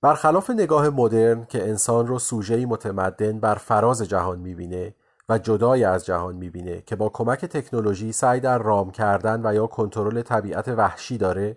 برخلاف 0.00 0.50
نگاه 0.50 0.88
مدرن 0.88 1.44
که 1.44 1.68
انسان 1.68 2.06
رو 2.06 2.18
سوژه‌ای 2.18 2.66
متمدن 2.66 3.40
بر 3.40 3.54
فراز 3.54 4.02
جهان 4.02 4.38
می‌بینه 4.38 4.94
و 5.28 5.38
جدای 5.38 5.84
از 5.84 6.06
جهان 6.06 6.36
می‌بینه 6.36 6.80
که 6.80 6.96
با 6.96 7.08
کمک 7.08 7.44
تکنولوژی 7.44 8.12
سعی 8.12 8.40
در 8.40 8.58
رام 8.58 8.90
کردن 8.90 9.46
و 9.46 9.54
یا 9.54 9.66
کنترل 9.66 10.22
طبیعت 10.22 10.68
وحشی 10.68 11.18
داره 11.18 11.56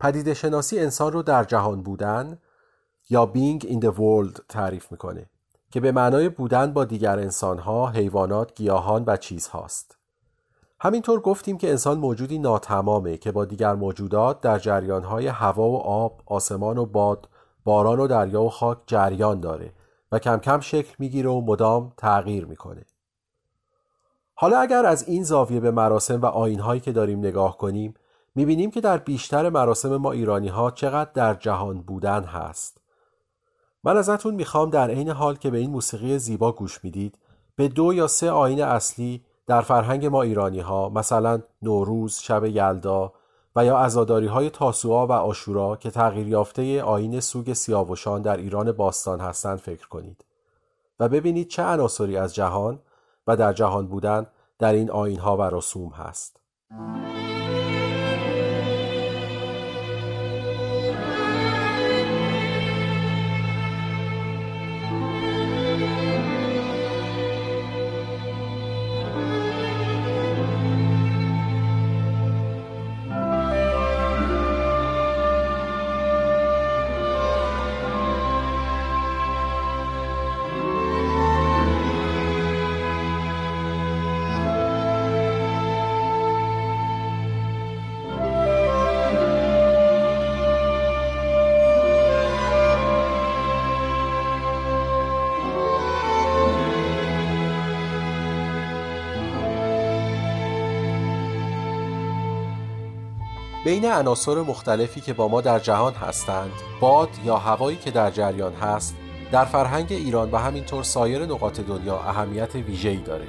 پدیده 0.00 0.34
شناسی 0.34 0.78
انسان 0.78 1.12
رو 1.12 1.22
در 1.22 1.44
جهان 1.44 1.82
بودن 1.82 2.38
یا 3.10 3.32
being 3.34 3.64
in 3.64 3.80
the 3.80 3.92
world 3.98 4.40
تعریف 4.48 4.92
می‌کنه 4.92 5.26
که 5.70 5.80
به 5.80 5.92
معنای 5.92 6.28
بودن 6.28 6.72
با 6.72 6.84
دیگر 6.84 7.18
انسانها، 7.18 7.86
حیوانات، 7.86 8.54
گیاهان 8.54 9.04
و 9.06 9.16
چیزهاست. 9.16 9.96
همینطور 10.80 11.20
گفتیم 11.20 11.58
که 11.58 11.70
انسان 11.70 11.98
موجودی 11.98 12.38
ناتمامه 12.38 13.16
که 13.16 13.32
با 13.32 13.44
دیگر 13.44 13.74
موجودات 13.74 14.40
در 14.40 14.58
جریانهای 14.58 15.26
هوا 15.26 15.68
و 15.68 15.76
آب، 15.76 16.22
آسمان 16.26 16.78
و 16.78 16.86
باد، 16.86 17.28
باران 17.64 18.00
و 18.00 18.06
دریا 18.06 18.42
و 18.42 18.50
خاک 18.50 18.78
جریان 18.86 19.40
داره 19.40 19.72
و 20.12 20.18
کم 20.18 20.38
کم 20.38 20.60
شکل 20.60 20.94
می‌گیره 20.98 21.30
و 21.30 21.40
مدام 21.40 21.92
تغییر 21.96 22.46
می‌کنه. 22.46 22.84
حالا 24.34 24.58
اگر 24.58 24.86
از 24.86 25.08
این 25.08 25.24
زاویه 25.24 25.60
به 25.60 25.70
مراسم 25.70 26.20
و 26.20 26.26
آینهایی 26.26 26.80
که 26.80 26.92
داریم 26.92 27.18
نگاه 27.18 27.58
کنیم 27.58 27.94
می‌بینیم 28.34 28.70
که 28.70 28.80
در 28.80 28.98
بیشتر 28.98 29.48
مراسم 29.48 29.96
ما 29.96 30.12
ایرانی 30.12 30.48
ها 30.48 30.70
چقدر 30.70 31.10
در 31.14 31.34
جهان 31.34 31.80
بودن 31.80 32.24
هست. 32.24 32.78
من 33.84 33.96
ازتون 33.96 34.34
می‌خوام 34.34 34.70
در 34.70 34.90
عین 34.90 35.08
حال 35.08 35.36
که 35.36 35.50
به 35.50 35.58
این 35.58 35.70
موسیقی 35.70 36.18
زیبا 36.18 36.52
گوش 36.52 36.84
می‌دید 36.84 37.18
به 37.56 37.68
دو 37.68 37.94
یا 37.94 38.06
سه 38.06 38.30
آین 38.30 38.62
اصلی 38.62 39.24
در 39.46 39.60
فرهنگ 39.60 40.06
ما 40.06 40.22
ایرانی 40.22 40.60
ها 40.60 40.88
مثلا 40.88 41.40
نوروز، 41.62 42.18
شب 42.18 42.44
یلدا 42.44 43.12
و 43.56 43.64
یا 43.64 43.78
عزاداری 43.78 44.26
های 44.26 44.50
تاسوعا 44.50 45.06
و 45.06 45.12
آشورا 45.12 45.76
که 45.76 45.90
تغییر 45.90 46.28
یافته 46.28 46.82
آین 46.82 47.20
سوگ 47.20 47.52
سیاوشان 47.52 48.22
در 48.22 48.36
ایران 48.36 48.72
باستان 48.72 49.20
هستند 49.20 49.58
فکر 49.58 49.88
کنید 49.88 50.24
و 51.00 51.08
ببینید 51.08 51.48
چه 51.48 51.62
عناصری 51.62 52.16
از 52.16 52.34
جهان 52.34 52.78
و 53.26 53.36
در 53.36 53.52
جهان 53.52 53.86
بودن 53.86 54.26
در 54.58 54.72
این 54.72 54.90
آین 54.90 55.18
ها 55.18 55.36
و 55.36 55.42
رسوم 55.42 55.90
هست. 55.90 56.40
بین 103.64 103.92
عناصر 103.92 104.34
مختلفی 104.34 105.00
که 105.00 105.12
با 105.12 105.28
ما 105.28 105.40
در 105.40 105.58
جهان 105.58 105.92
هستند 105.92 106.50
باد 106.80 107.08
یا 107.24 107.36
هوایی 107.36 107.76
که 107.76 107.90
در 107.90 108.10
جریان 108.10 108.54
هست 108.54 108.96
در 109.32 109.44
فرهنگ 109.44 109.86
ایران 109.90 110.30
و 110.30 110.36
همینطور 110.36 110.82
سایر 110.82 111.26
نقاط 111.26 111.60
دنیا 111.60 111.98
اهمیت 111.98 112.54
ویژه‌ای 112.54 112.96
داره. 112.96 113.26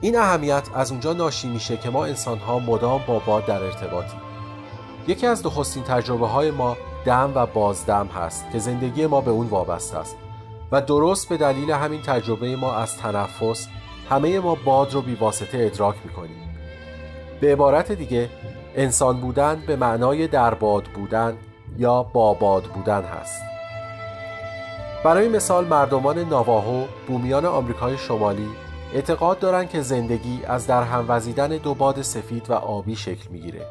این 0.00 0.18
اهمیت 0.18 0.68
از 0.74 0.90
اونجا 0.90 1.12
ناشی 1.12 1.48
میشه 1.48 1.76
که 1.76 1.90
ما 1.90 2.04
انسانها 2.04 2.58
مدام 2.58 3.04
با 3.06 3.18
باد 3.18 3.46
در 3.46 3.62
ارتباطیم. 3.62 4.20
یکی 5.08 5.26
از 5.26 5.46
نخستین 5.46 5.82
تجربه 5.82 6.26
های 6.26 6.50
ما 6.50 6.76
دم 7.04 7.32
و 7.34 7.46
بازدم 7.46 8.06
هست 8.06 8.44
که 8.52 8.58
زندگی 8.58 9.06
ما 9.06 9.20
به 9.20 9.30
اون 9.30 9.46
وابسته 9.46 9.98
است 9.98 10.16
و 10.72 10.80
درست 10.82 11.28
به 11.28 11.36
دلیل 11.36 11.70
همین 11.70 12.02
تجربه 12.02 12.56
ما 12.56 12.74
از 12.74 12.96
تنفس 12.96 13.68
همه 14.10 14.40
ما 14.40 14.54
باد 14.54 14.94
رو 14.94 15.02
بیواسطه 15.02 15.58
ادراک 15.58 15.96
می‌کنیم. 16.04 16.54
به 17.40 17.52
عبارت 17.52 17.92
دیگه 17.92 18.28
انسان 18.78 19.20
بودن 19.20 19.62
به 19.66 19.76
معنای 19.76 20.28
در 20.28 20.54
باد 20.54 20.84
بودن 20.84 21.36
یا 21.78 22.02
با 22.02 22.34
باد 22.34 22.62
بودن 22.62 23.02
هست. 23.02 23.42
برای 25.04 25.28
مثال 25.28 25.66
مردمان 25.66 26.18
ناواهو 26.18 26.84
بومیان 27.06 27.44
آمریکای 27.44 27.98
شمالی 27.98 28.48
اعتقاد 28.94 29.38
دارند 29.38 29.68
که 29.68 29.80
زندگی 29.80 30.40
از 30.46 30.66
در 30.66 30.82
هم 30.82 31.04
وزیدن 31.08 31.48
دو 31.48 31.74
باد 31.74 32.02
سفید 32.02 32.50
و 32.50 32.52
آبی 32.52 32.96
شکل 32.96 33.30
می‌گیره. 33.30 33.66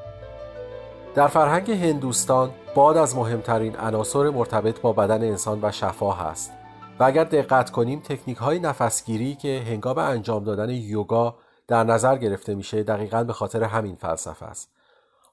در 1.15 1.27
فرهنگ 1.27 1.71
هندوستان 1.71 2.49
باد 2.75 2.97
از 2.97 3.15
مهمترین 3.15 3.75
عناصر 3.75 4.29
مرتبط 4.29 4.81
با 4.81 4.93
بدن 4.93 5.23
انسان 5.23 5.59
و 5.61 5.71
شفا 5.71 6.11
هست 6.11 6.51
و 6.99 7.03
اگر 7.03 7.23
دقت 7.23 7.69
کنیم 7.69 7.99
تکنیک 7.99 8.37
های 8.37 8.59
نفسگیری 8.59 9.35
که 9.35 9.63
هنگام 9.67 9.97
انجام 9.97 10.43
دادن 10.43 10.69
یوگا 10.69 11.35
در 11.67 11.83
نظر 11.83 12.17
گرفته 12.17 12.55
میشه 12.55 12.83
دقیقا 12.83 13.23
به 13.23 13.33
خاطر 13.33 13.63
همین 13.63 13.95
فلسفه 13.95 14.45
است. 14.45 14.76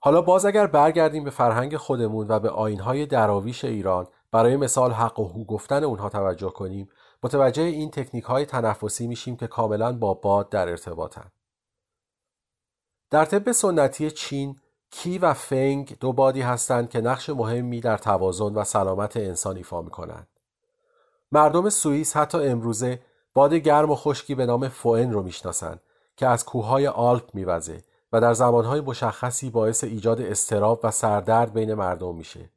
حالا 0.04 0.22
باز 0.22 0.44
اگر 0.44 0.66
برگردیم 0.66 1.24
به 1.24 1.30
فرهنگ 1.30 1.76
خودمون 1.76 2.26
و 2.28 2.38
به 2.38 2.50
آینهای 2.50 3.06
دراویش 3.06 3.64
ایران 3.64 4.06
برای 4.30 4.56
مثال 4.56 4.92
حق 4.92 5.20
و 5.20 5.28
هو 5.28 5.44
گفتن 5.44 5.84
اونها 5.84 6.08
توجه 6.08 6.50
کنیم 6.50 6.88
متوجه 7.22 7.62
این 7.62 7.90
تکنیک 7.90 8.24
های 8.24 8.46
تنفسی 8.46 9.06
میشیم 9.06 9.36
که 9.36 9.46
کاملا 9.46 9.92
با 9.92 10.14
باد 10.14 10.48
در 10.48 10.68
ارتباطن. 10.68 11.32
در 13.10 13.24
طب 13.24 13.52
سنتی 13.52 14.10
چین 14.10 14.56
کی 14.90 15.18
و 15.18 15.34
فنگ 15.34 15.96
دو 16.00 16.12
بادی 16.12 16.40
هستند 16.40 16.90
که 16.90 17.00
نقش 17.00 17.30
مهمی 17.30 17.80
در 17.80 17.98
توازن 17.98 18.54
و 18.54 18.64
سلامت 18.64 19.16
انسان 19.16 19.56
ایفا 19.56 19.82
می‌کنند. 19.82 20.28
مردم 21.32 21.68
سوئیس 21.68 22.16
حتی 22.16 22.38
امروزه 22.38 23.00
باد 23.34 23.54
گرم 23.54 23.90
و 23.90 23.94
خشکی 23.94 24.34
به 24.34 24.46
نام 24.46 24.68
فوئن 24.68 25.12
رو 25.12 25.22
می‌شناسند 25.22 25.80
که 26.16 26.26
از 26.26 26.44
کوههای 26.44 26.86
آلپ 26.86 27.34
میوزه 27.34 27.82
و 28.14 28.20
در 28.20 28.32
زمانهای 28.32 28.80
مشخصی 28.80 29.50
باعث 29.50 29.84
ایجاد 29.84 30.20
استراب 30.20 30.80
و 30.82 30.90
سردرد 30.90 31.52
بین 31.52 31.74
مردم 31.74 32.14
میشه. 32.14 32.50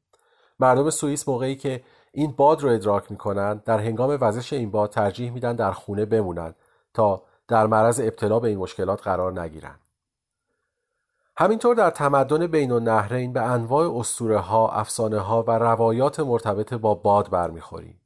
مردم 0.60 0.90
سوئیس 0.90 1.28
موقعی 1.28 1.56
که 1.56 1.84
این 2.12 2.32
باد 2.32 2.62
رو 2.62 2.70
ادراک 2.70 3.12
می‌کنند 3.12 3.64
در 3.64 3.80
هنگام 3.80 4.18
وزش 4.22 4.54
این 4.54 4.72
باد 4.72 4.90
ترجیح 4.90 5.32
میدن 5.32 5.56
در 5.56 5.72
خونه 5.72 6.06
بمونند 6.06 6.56
تا 6.94 7.24
در 7.48 7.68
معرض 7.68 8.00
ابتلا 8.00 8.40
به 8.40 8.48
این 8.48 8.58
مشکلات 8.58 9.02
قرار 9.02 9.42
نگیرند 9.42 9.80
همینطور 11.38 11.76
در 11.76 11.90
تمدن 11.90 12.48
بین 12.48 12.72
النهرین 12.72 13.34
به 13.34 13.42
انواع 13.42 14.00
اسطوره 14.00 14.38
ها، 14.38 14.70
افسانه 14.70 15.20
ها 15.20 15.44
و 15.44 15.52
روایات 15.52 16.20
مرتبط 16.20 16.74
با 16.74 16.96
باد 16.96 17.30
برمیخوریم. 17.30 18.02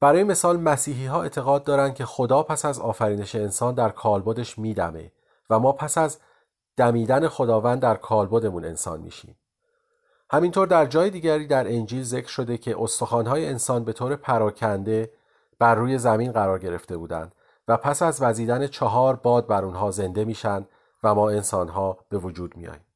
برای 0.00 0.24
مثال 0.24 0.60
مسیحی 0.60 1.06
ها 1.06 1.22
اعتقاد 1.22 1.64
دارند 1.64 1.94
که 1.94 2.04
خدا 2.04 2.42
پس 2.42 2.64
از 2.64 2.80
آفرینش 2.80 3.34
انسان 3.34 3.74
در 3.74 3.88
کالبدش 3.88 4.58
میدمه 4.58 5.12
و 5.50 5.58
ما 5.58 5.72
پس 5.72 5.98
از 5.98 6.18
دمیدن 6.78 7.28
خداوند 7.28 7.80
در 7.80 7.94
کالبدمون 7.94 8.64
انسان 8.64 9.00
میشیم. 9.00 9.36
همینطور 10.30 10.66
در 10.66 10.86
جای 10.86 11.10
دیگری 11.10 11.46
در 11.46 11.68
انجیل 11.68 12.02
ذکر 12.02 12.28
شده 12.28 12.58
که 12.58 12.82
استخوانهای 12.82 13.46
انسان 13.46 13.84
به 13.84 13.92
طور 13.92 14.16
پراکنده 14.16 15.10
بر 15.58 15.74
روی 15.74 15.98
زمین 15.98 16.32
قرار 16.32 16.58
گرفته 16.58 16.96
بودند 16.96 17.34
و 17.68 17.76
پس 17.76 18.02
از 18.02 18.22
وزیدن 18.22 18.66
چهار 18.66 19.16
باد 19.16 19.46
بر 19.46 19.64
اونها 19.64 19.90
زنده 19.90 20.24
میشن 20.24 20.66
و 21.02 21.14
ما 21.14 21.30
انسانها 21.30 21.98
به 22.08 22.18
وجود 22.18 22.56
میاییم. 22.56 22.87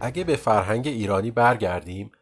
اگه 0.00 0.24
به 0.24 0.36
فرهنگ 0.36 0.86
ایرانی 0.86 1.30
برگردیم 1.30 2.12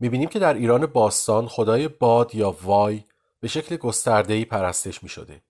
می‌بینیم 0.00 0.28
که 0.28 0.38
در 0.38 0.54
ایران 0.54 0.86
باستان 0.86 1.48
خدای 1.48 1.88
باد 1.88 2.34
یا 2.34 2.56
وای 2.62 3.04
به 3.40 3.48
شکل 3.48 3.76
گستردهی 3.76 4.44
پرستش 4.44 5.02
می‌شده. 5.02 5.42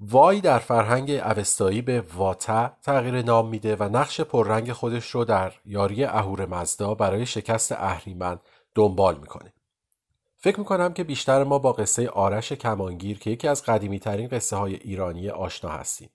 وای 0.00 0.40
در 0.40 0.58
فرهنگ 0.58 1.10
اوستایی 1.10 1.82
به 1.82 2.00
واتا 2.14 2.72
تغییر 2.82 3.22
نام 3.22 3.48
میده 3.48 3.76
و 3.76 3.82
نقش 3.82 4.20
پررنگ 4.20 4.72
خودش 4.72 5.10
رو 5.10 5.24
در 5.24 5.52
یاری 5.64 6.04
اهور 6.04 6.46
مزدا 6.46 6.94
برای 6.94 7.26
شکست 7.26 7.72
اهریمن 7.72 8.38
دنبال 8.74 9.18
می‌کنه. 9.18 9.52
فکر 10.36 10.58
می‌کنم 10.58 10.92
که 10.92 11.04
بیشتر 11.04 11.44
ما 11.44 11.58
با 11.58 11.72
قصه 11.72 12.08
آرش 12.08 12.52
کمانگیر 12.52 13.18
که 13.18 13.30
یکی 13.30 13.48
از 13.48 13.64
قدیمی 13.64 13.98
ترین 13.98 14.28
قصه 14.28 14.56
های 14.56 14.74
ایرانی 14.74 15.30
آشنا 15.30 15.70
هستیم. 15.70 16.10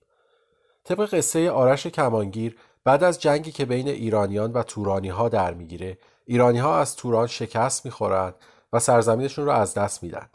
طبق 0.84 1.14
قصه 1.14 1.50
آرش 1.50 1.86
کمانگیر 1.86 2.56
بعد 2.86 3.04
از 3.04 3.20
جنگی 3.20 3.52
که 3.52 3.64
بین 3.64 3.88
ایرانیان 3.88 4.52
و 4.52 4.62
تورانی 4.62 5.08
ها 5.08 5.28
در 5.28 5.54
می‌گیره 5.54 5.98
ایرانی 6.24 6.58
ها 6.58 6.78
از 6.78 6.96
توران 6.96 7.26
شکست 7.26 7.84
می‌خورند 7.84 8.34
و 8.72 8.78
سرزمینشون 8.78 9.44
رو 9.44 9.50
از 9.50 9.74
دست 9.74 10.02
میدن. 10.02 10.26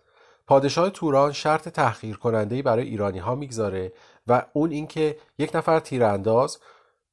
پادشاه 0.48 0.90
توران 0.90 1.32
شرط 1.32 1.70
تحقیر 1.70 2.18
کننده 2.18 2.62
برای 2.62 2.88
ایرانی 2.88 3.20
ها 3.20 3.36
می‌گذاره 3.36 3.94
و 4.28 4.46
اون 4.54 4.72
اینکه 4.72 5.18
یک 5.38 5.56
نفر 5.56 5.80
تیرانداز 5.80 6.58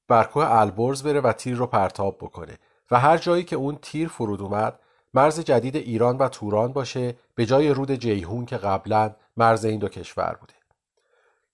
بر 0.08 0.24
کوه 0.24 0.46
البرز 0.50 1.02
بره 1.02 1.20
و 1.20 1.32
تیر 1.32 1.56
رو 1.56 1.66
پرتاب 1.66 2.16
بکنه 2.20 2.58
و 2.90 3.00
هر 3.00 3.18
جایی 3.18 3.44
که 3.44 3.56
اون 3.56 3.78
تیر 3.82 4.08
فرود 4.08 4.42
اومد 4.42 4.78
مرز 5.14 5.40
جدید 5.40 5.76
ایران 5.76 6.16
و 6.16 6.28
توران 6.28 6.72
باشه 6.72 7.14
به 7.34 7.46
جای 7.46 7.68
رود 7.68 7.92
جیهون 7.92 8.46
که 8.46 8.56
قبلا 8.56 9.14
مرز 9.36 9.64
این 9.64 9.78
دو 9.78 9.88
کشور 9.88 10.36
بوده. 10.40 10.54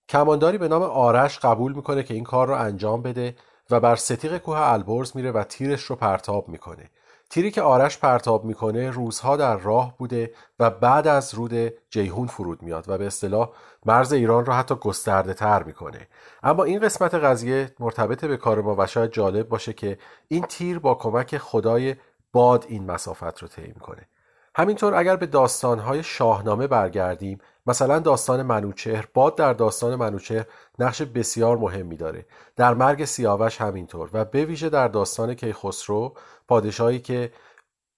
کمانداری 0.08 0.58
به 0.58 0.68
نام 0.68 0.82
آرش 0.82 1.38
قبول 1.38 1.72
می‌کنه 1.72 2.02
که 2.02 2.14
این 2.14 2.24
کار 2.24 2.46
رو 2.46 2.54
انجام 2.54 3.02
بده 3.02 3.36
و 3.70 3.80
بر 3.80 3.96
ستیق 3.96 4.38
کوه 4.38 4.58
البرز 4.60 5.16
میره 5.16 5.32
و 5.32 5.44
تیرش 5.44 5.82
رو 5.82 5.96
پرتاب 5.96 6.48
می‌کنه. 6.48 6.90
تیری 7.30 7.50
که 7.50 7.62
آرش 7.62 7.98
پرتاب 7.98 8.44
می‌کنه 8.44 8.90
روزها 8.90 9.36
در 9.36 9.56
راه 9.56 9.98
بوده 9.98 10.32
و 10.58 10.70
بعد 10.70 11.06
از 11.06 11.34
رود 11.34 11.72
جیهون 11.90 12.26
فرود 12.26 12.62
میاد 12.62 12.88
و 12.88 12.98
به 12.98 13.06
اصطلاح 13.06 13.50
مرز 13.86 14.12
ایران 14.12 14.46
را 14.46 14.54
حتی 14.54 14.74
گسترده 14.74 15.34
تر 15.34 15.62
می‌کنه. 15.62 16.08
اما 16.42 16.64
این 16.64 16.80
قسمت 16.80 17.14
قضیه 17.14 17.74
مرتبط 17.80 18.24
به 18.24 18.36
کار 18.36 18.60
ما 18.60 18.76
و 18.78 18.86
شاید 18.86 19.10
جالب 19.10 19.48
باشه 19.48 19.72
که 19.72 19.98
این 20.28 20.42
تیر 20.42 20.78
با 20.78 20.94
کمک 20.94 21.38
خدای 21.38 21.96
باد 22.32 22.64
این 22.68 22.90
مسافت 22.90 23.38
رو 23.38 23.48
طی 23.48 23.66
می‌کنه. 23.66 24.08
همینطور 24.56 24.94
اگر 24.94 25.16
به 25.16 25.26
داستانهای 25.26 26.02
شاهنامه 26.02 26.66
برگردیم 26.66 27.38
مثلا 27.66 27.98
داستان 27.98 28.42
منوچهر 28.42 29.08
باد 29.14 29.36
در 29.36 29.52
داستان 29.52 29.94
منوچهر 29.94 30.46
نقش 30.78 31.02
بسیار 31.02 31.56
مهمی 31.56 31.96
داره. 31.96 32.26
در 32.56 32.74
مرگ 32.74 33.04
سیاوش 33.04 33.60
همینطور 33.60 34.10
و 34.12 34.24
به 34.24 34.44
ویژه 34.44 34.68
در 34.68 34.88
داستان 34.88 35.34
کیخسرو 35.34 36.16
پادشاهی 36.48 37.00
که 37.00 37.32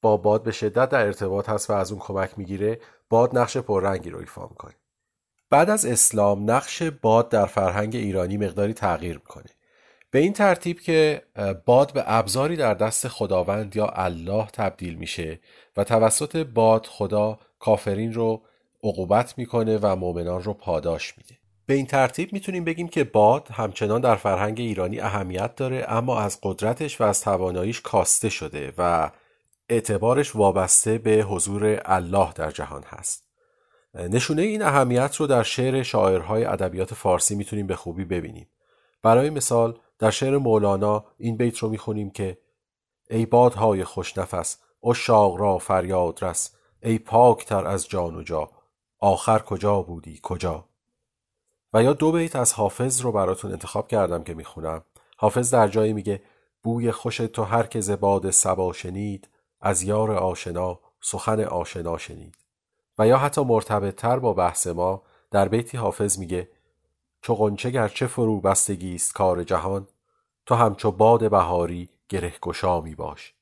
با 0.02 0.16
باد 0.16 0.42
به 0.42 0.52
شدت 0.52 0.88
در 0.88 1.06
ارتباط 1.06 1.48
هست 1.48 1.70
و 1.70 1.72
از 1.72 1.92
اون 1.92 2.00
کمک 2.00 2.38
می‌گیره 2.38 2.80
باد 3.10 3.38
نقش 3.38 3.56
پررنگی 3.56 4.10
رو 4.10 4.18
ایفا 4.18 4.46
می‌کنه. 4.46 4.74
بعد 5.50 5.70
از 5.70 5.86
اسلام 5.86 6.50
نقش 6.50 6.82
باد 6.82 7.28
در 7.28 7.46
فرهنگ 7.46 7.96
ایرانی 7.96 8.36
مقداری 8.36 8.74
تغییر 8.74 9.14
می‌کنه. 9.14 9.50
به 10.10 10.18
این 10.18 10.32
ترتیب 10.32 10.80
که 10.80 11.22
باد 11.64 11.92
به 11.92 12.04
ابزاری 12.06 12.56
در 12.56 12.74
دست 12.74 13.08
خداوند 13.08 13.76
یا 13.76 13.86
الله 13.86 14.46
تبدیل 14.46 14.94
میشه 14.94 15.40
و 15.76 15.84
توسط 15.84 16.36
باد 16.36 16.86
خدا 16.86 17.38
کافرین 17.58 18.12
رو 18.14 18.42
عقوبت 18.82 19.38
می‌کنه 19.38 19.78
و 19.82 19.96
مؤمنان 19.96 20.42
رو 20.42 20.54
پاداش 20.54 21.18
میده. 21.18 21.34
به 21.66 21.74
این 21.74 21.86
ترتیب 21.86 22.32
می‌تونیم 22.32 22.64
بگیم 22.64 22.88
که 22.88 23.04
باد 23.04 23.48
همچنان 23.52 24.00
در 24.00 24.16
فرهنگ 24.16 24.60
ایرانی 24.60 25.00
اهمیت 25.00 25.54
داره 25.54 25.84
اما 25.88 26.20
از 26.20 26.38
قدرتش 26.42 27.00
و 27.00 27.04
از 27.04 27.20
تواناییش 27.20 27.80
کاسته 27.80 28.28
شده 28.28 28.72
و 28.78 29.10
اعتبارش 29.68 30.36
وابسته 30.36 30.98
به 30.98 31.10
حضور 31.10 31.80
الله 31.84 32.32
در 32.32 32.50
جهان 32.50 32.82
هست. 32.86 33.26
نشونه 33.94 34.42
این 34.42 34.62
اهمیت 34.62 35.16
رو 35.16 35.26
در 35.26 35.42
شعر 35.42 35.82
شاعرهای 35.82 36.44
ادبیات 36.44 36.94
فارسی 36.94 37.34
می‌تونیم 37.34 37.66
به 37.66 37.76
خوبی 37.76 38.04
ببینیم. 38.04 38.48
برای 39.02 39.30
مثال 39.30 39.78
در 39.98 40.10
شعر 40.10 40.38
مولانا 40.38 41.04
این 41.18 41.36
بیت 41.36 41.58
رو 41.58 41.68
می‌خونیم 41.68 42.10
که 42.10 42.38
ای 43.10 43.26
بادهای 43.26 43.84
خوشنفس 43.84 44.58
اشاق 44.84 45.36
را 45.36 45.58
فریاد 45.58 46.24
رس 46.24 46.54
ای 46.82 46.98
پاکتر 46.98 47.66
از 47.66 47.88
جان 47.88 48.16
و 48.16 48.22
جا 48.22 48.50
آخر 49.06 49.38
کجا 49.38 49.82
بودی؟ 49.82 50.20
کجا؟ 50.22 50.64
و 51.72 51.82
یا 51.82 51.92
دو 51.92 52.12
بیت 52.12 52.36
از 52.36 52.52
حافظ 52.52 53.00
رو 53.00 53.12
براتون 53.12 53.52
انتخاب 53.52 53.88
کردم 53.88 54.24
که 54.24 54.34
می‌خونم. 54.34 54.82
حافظ 55.16 55.54
در 55.54 55.68
جایی 55.68 55.92
میگه 55.92 56.22
بوی 56.62 56.92
خوش 56.92 57.16
تو 57.16 57.42
هر 57.42 57.62
که 57.62 57.80
زباد 57.80 58.30
سبا 58.30 58.72
شنید 58.72 59.28
از 59.60 59.82
یار 59.82 60.12
آشنا 60.12 60.80
سخن 61.00 61.40
آشنا 61.40 61.98
شنید. 61.98 62.34
و 62.98 63.06
یا 63.06 63.18
حتی 63.18 63.44
مرتبط 63.44 63.94
تر 63.94 64.18
با 64.18 64.32
بحث 64.32 64.66
ما 64.66 65.02
در 65.30 65.48
بیتی 65.48 65.76
حافظ 65.76 66.18
میگه 66.18 66.48
چو 67.22 67.34
غنچه 67.34 67.70
گرچه 67.70 68.06
فرو 68.06 68.40
بستگی 68.40 68.94
است 68.94 69.14
کار 69.14 69.44
جهان 69.44 69.88
تو 70.46 70.54
همچو 70.54 70.90
باد 70.90 71.30
بهاری 71.30 71.88
گره 72.08 72.34
گشا 72.42 72.80
می 72.80 72.94
باش 72.94 73.34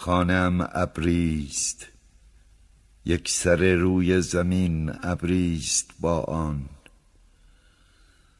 خانم 0.00 0.68
ابریست. 0.72 1.86
یک 3.04 3.30
سر 3.30 3.74
روی 3.74 4.20
زمین 4.20 4.92
ابریست 5.02 5.90
با 6.00 6.20
آن. 6.20 6.68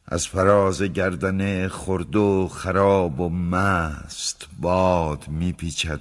از 0.05 0.27
فراز 0.27 0.81
گردن 0.81 1.67
خرد 1.67 2.15
و 2.15 2.47
خراب 2.47 3.19
و 3.19 3.29
مست 3.29 4.47
باد 4.59 5.27
میپیچد. 5.27 5.99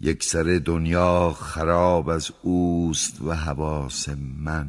یک 0.00 0.24
سر 0.24 0.60
دنیا 0.64 1.32
خراب 1.32 2.08
از 2.08 2.30
اوست 2.42 3.22
و 3.22 3.34
حواس 3.34 4.08
من. 4.38 4.68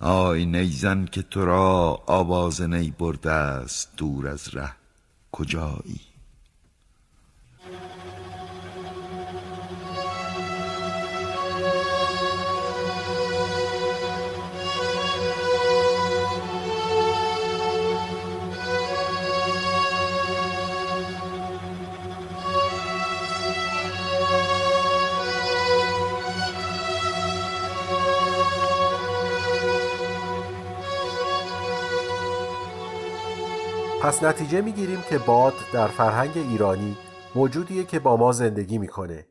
آی 0.00 0.46
نیزن 0.46 1.04
که 1.04 1.22
تو 1.22 1.44
را 1.44 2.02
آواز 2.06 2.62
نی 2.62 2.90
برده 2.90 3.32
است 3.32 3.88
دور 3.96 4.28
از 4.28 4.54
ره. 4.54 4.72
کجایی؟ 5.32 6.09
پس 34.02 34.22
نتیجه 34.22 34.60
می‌گیریم 34.60 35.02
که 35.08 35.18
باد 35.18 35.54
در 35.72 35.88
فرهنگ 35.88 36.30
ایرانی 36.34 36.96
موجودیه 37.34 37.84
که 37.84 37.98
با 37.98 38.16
ما 38.16 38.32
زندگی 38.32 38.78
می‌کنه 38.78 39.26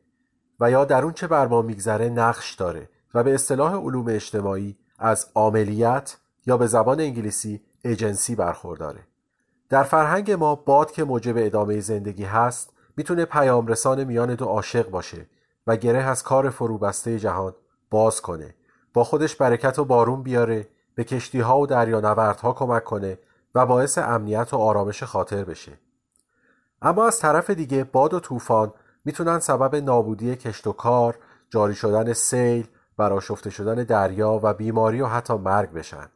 و 0.60 0.70
یا 0.70 0.84
در 0.84 1.02
اون 1.04 1.12
چه 1.12 1.26
بر 1.26 1.46
ما 1.46 1.62
میگذره 1.62 2.08
نقش 2.08 2.54
داره 2.54 2.88
و 3.14 3.22
به 3.22 3.34
اصطلاح 3.34 3.74
علوم 3.74 4.08
اجتماعی 4.08 4.76
از 4.98 5.26
عاملیت 5.34 6.16
یا 6.46 6.56
به 6.56 6.66
زبان 6.66 7.00
انگلیسی 7.00 7.60
ایجنسی 7.84 8.34
برخورداره. 8.34 9.00
در 9.68 9.82
فرهنگ 9.82 10.30
ما 10.30 10.54
باد 10.54 10.90
که 10.90 11.04
موجب 11.04 11.34
ادامه 11.36 11.80
زندگی 11.80 12.24
هست 12.24 12.70
می‌تونه 12.96 13.24
پیام 13.24 13.66
رسان 13.66 14.04
میان 14.04 14.34
دو 14.34 14.44
عاشق 14.44 14.90
باشه 14.90 15.26
و 15.66 15.76
گره 15.76 16.02
از 16.02 16.22
کار 16.22 16.50
فروبسته 16.50 17.18
جهان 17.18 17.54
باز 17.90 18.20
کنه 18.20 18.54
با 18.94 19.04
خودش 19.04 19.36
برکت 19.36 19.78
و 19.78 19.84
بارون 19.84 20.22
بیاره 20.22 20.68
به 20.94 21.04
کشتی 21.04 21.40
ها 21.40 21.60
و 21.60 21.66
دریانوردها 21.66 22.52
کمک 22.52 22.84
کنه 22.84 23.18
و 23.54 23.66
باعث 23.66 23.98
امنیت 23.98 24.54
و 24.54 24.56
آرامش 24.56 25.02
خاطر 25.02 25.44
بشه. 25.44 25.78
اما 26.82 27.06
از 27.06 27.18
طرف 27.18 27.50
دیگه 27.50 27.84
باد 27.84 28.14
و 28.14 28.20
طوفان 28.20 28.72
می‌تونن 29.04 29.38
سبب 29.38 29.76
نابودی 29.76 30.36
کشت 30.36 30.66
و 30.66 30.72
کار 30.72 31.18
جاری 31.50 31.74
شدن 31.74 32.12
سیل 32.12 32.68
براشفته 32.96 33.50
شدن 33.50 33.74
دریا 33.74 34.40
و 34.42 34.54
بیماری 34.54 35.00
و 35.00 35.06
حتی 35.06 35.34
مرگ 35.34 35.72
بشن. 35.72 36.08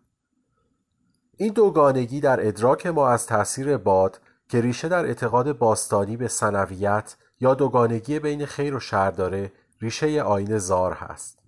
این 1.37 1.53
دوگانگی 1.53 2.21
در 2.21 2.47
ادراک 2.47 2.87
ما 2.87 3.09
از 3.09 3.27
تاثیر 3.27 3.77
باد 3.77 4.21
که 4.49 4.61
ریشه 4.61 4.89
در 4.89 5.07
اعتقاد 5.07 5.59
باستانی 5.59 6.17
به 6.17 6.29
سنویت 6.29 7.17
یا 7.41 7.55
دوگانگی 7.55 8.19
بین 8.19 8.47
خیر 8.47 8.75
و 8.75 8.81
شر 8.81 9.11
داره 9.11 9.53
ریشه 9.81 10.23
آین 10.23 10.59
زار 10.59 10.93
هست. 10.93 11.39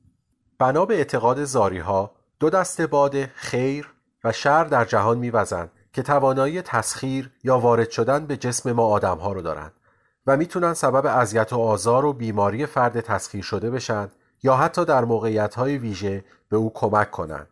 بنا 0.59 0.85
به 0.85 0.95
اعتقاد 0.95 1.45
زاری 1.45 1.79
ها 1.79 2.11
دو 2.41 2.51
دست 2.51 2.81
باد 2.81 3.25
خیر 3.25 3.95
و 4.25 4.33
شر 4.33 4.65
در 4.65 4.85
جهان 4.85 5.19
میوزند. 5.19 5.71
که 5.97 6.03
توانایی 6.03 6.63
تسخیر 6.63 7.31
یا 7.45 7.59
وارد 7.59 7.91
شدن 7.91 8.27
به 8.27 8.37
جسم 8.37 8.73
ما 8.73 8.87
آدم 8.87 9.19
ها 9.19 9.33
رو 9.33 9.43
دارند 9.43 9.73
و 10.27 10.37
می‌تونن 10.37 10.75
سبب 10.75 11.07
اذیت 11.07 11.53
و 11.53 11.59
آزار 11.59 12.05
و 12.05 12.13
بیماری 12.13 12.67
فرد 12.67 13.01
تسخیر 13.01 13.43
شده 13.43 13.71
بشن 13.71 14.09
یا 14.43 14.57
حتی 14.57 14.85
در 14.85 15.05
موقعیت 15.05 15.55
های 15.55 15.79
ویژه 15.79 16.25
به 16.49 16.57
او 16.57 16.73
کمک 16.75 17.11
کنند. 17.11 17.49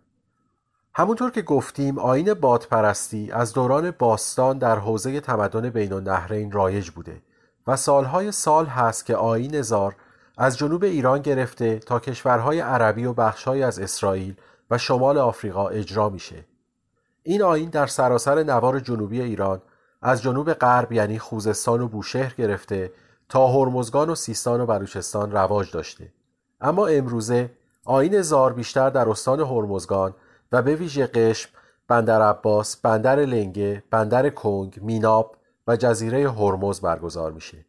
همونطور 0.95 1.31
که 1.31 1.43
گفتیم 1.43 1.99
آین 1.99 2.35
بادپرستی 2.35 3.33
از 3.33 3.53
دوران 3.53 3.91
باستان 3.91 4.59
در 4.59 4.79
حوزه 4.79 5.21
تمدن 5.21 5.71
بین 5.71 5.93
النهرین 5.93 6.53
رایج 6.53 6.91
بوده 6.91 7.23
و 7.67 7.77
سالهای 7.77 8.33
سال 8.33 8.67
هست 8.67 9.07
که 9.07 9.17
آین 9.17 9.63
زار 9.63 9.97
از 10.39 10.59
جنوب 10.59 10.85
ایران 10.85 11.23
گرفته 11.23 11.79
تا 11.79 12.01
کشورهای 12.01 12.61
عربی 12.61 13.05
و 13.05 13.13
بخشهایی 13.13 13.63
از 13.63 13.79
اسرائیل 13.79 14.37
و 14.71 14.79
شمال 14.79 15.19
آفریقا 15.19 15.69
اجرا 15.69 16.09
میشه. 16.09 16.45
این 17.27 17.43
آین 17.43 17.71
در 17.71 17.87
سراسر 17.87 18.43
نوار 18.43 18.81
جنوبی 18.81 19.21
ایران 19.21 19.63
از 20.03 20.23
جنوب 20.23 20.53
غرب 20.53 20.93
یعنی 20.93 21.19
خوزستان 21.19 21.81
و 21.81 21.89
بوشهر 21.89 22.35
گرفته 22.39 22.93
تا 23.29 23.47
هرمزگان 23.47 24.11
و 24.11 24.15
سیستان 24.15 24.61
و 24.61 24.67
بلوچستان 24.67 25.33
رواج 25.33 25.73
داشته. 25.73 26.13
اما 26.61 26.87
امروزه 26.87 27.51
آین 27.85 28.23
زار 28.23 28.53
بیشتر 28.53 28.91
در 28.91 29.09
استان 29.09 29.41
هرمزگان 29.41 30.15
و 30.53 30.63
به 30.63 30.77
ویژه 30.77 31.07
قشم 31.07 31.51
بندر 31.89 32.23
عباس 32.23 32.77
بندر 32.77 33.17
لنگه 33.17 33.83
بندر 33.91 34.31
کنگ 34.31 34.79
میناب 34.83 35.37
و 35.67 35.77
جزیره 35.77 36.31
هرمز 36.31 36.81
برگزار 36.81 37.33
میشه. 37.33 37.65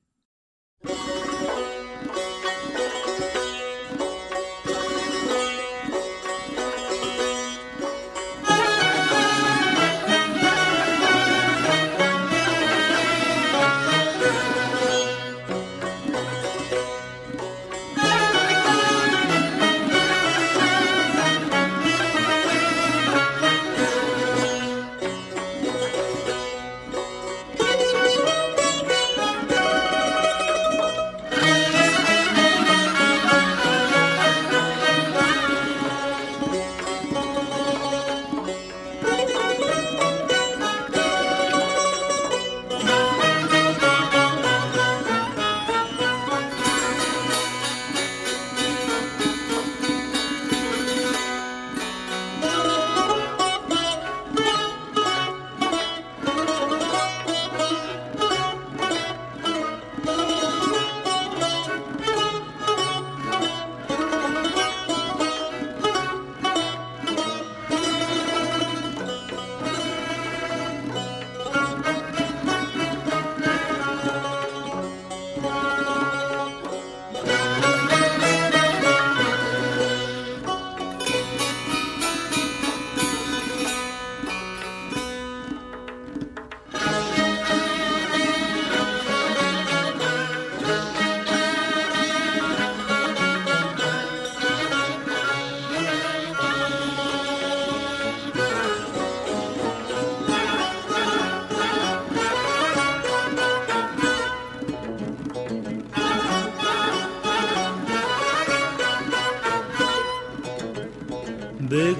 چه 111.69 111.95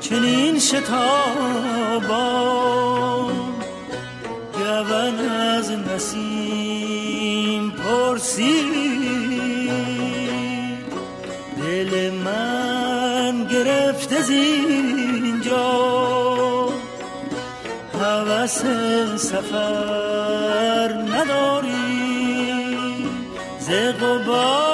چنین 0.00 0.58
شتابان 0.58 0.92
گون 4.54 5.28
از 5.30 5.70
نسیم 5.70 7.70
پرسید. 7.70 8.68
دل 11.62 12.10
من 12.10 13.44
گرفته 13.44 14.22
زینجا 14.22 15.78
هوس 18.00 18.62
سفر 19.16 20.92
نداری. 20.92 22.08
ز 23.60 23.70
غبار 23.70 24.67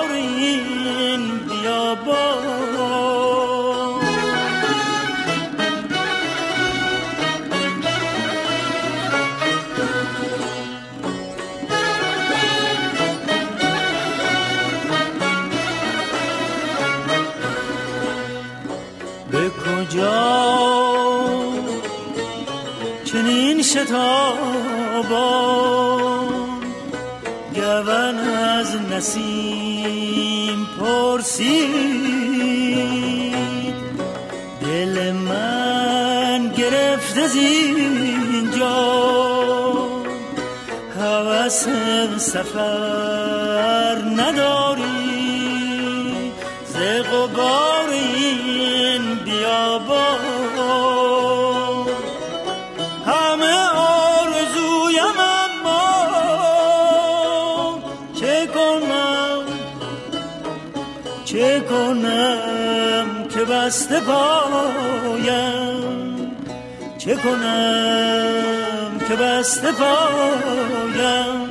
شتابان 23.94 25.14
گون 27.54 28.18
از 28.28 28.76
نسیم 28.90 30.68
پرسید. 30.80 32.14
دل 34.60 35.12
من 35.12 36.48
گرفته 36.56 37.26
زینجا 37.28 38.84
هوس 41.00 41.66
سفر 42.18 43.96
نداری 44.16 44.63
بسته 63.74 64.00
پایم. 64.00 65.56
چه 66.98 67.14
کنم 67.14 68.98
که 69.08 69.14
بسته 69.16 69.72
پایم؟ 69.72 71.43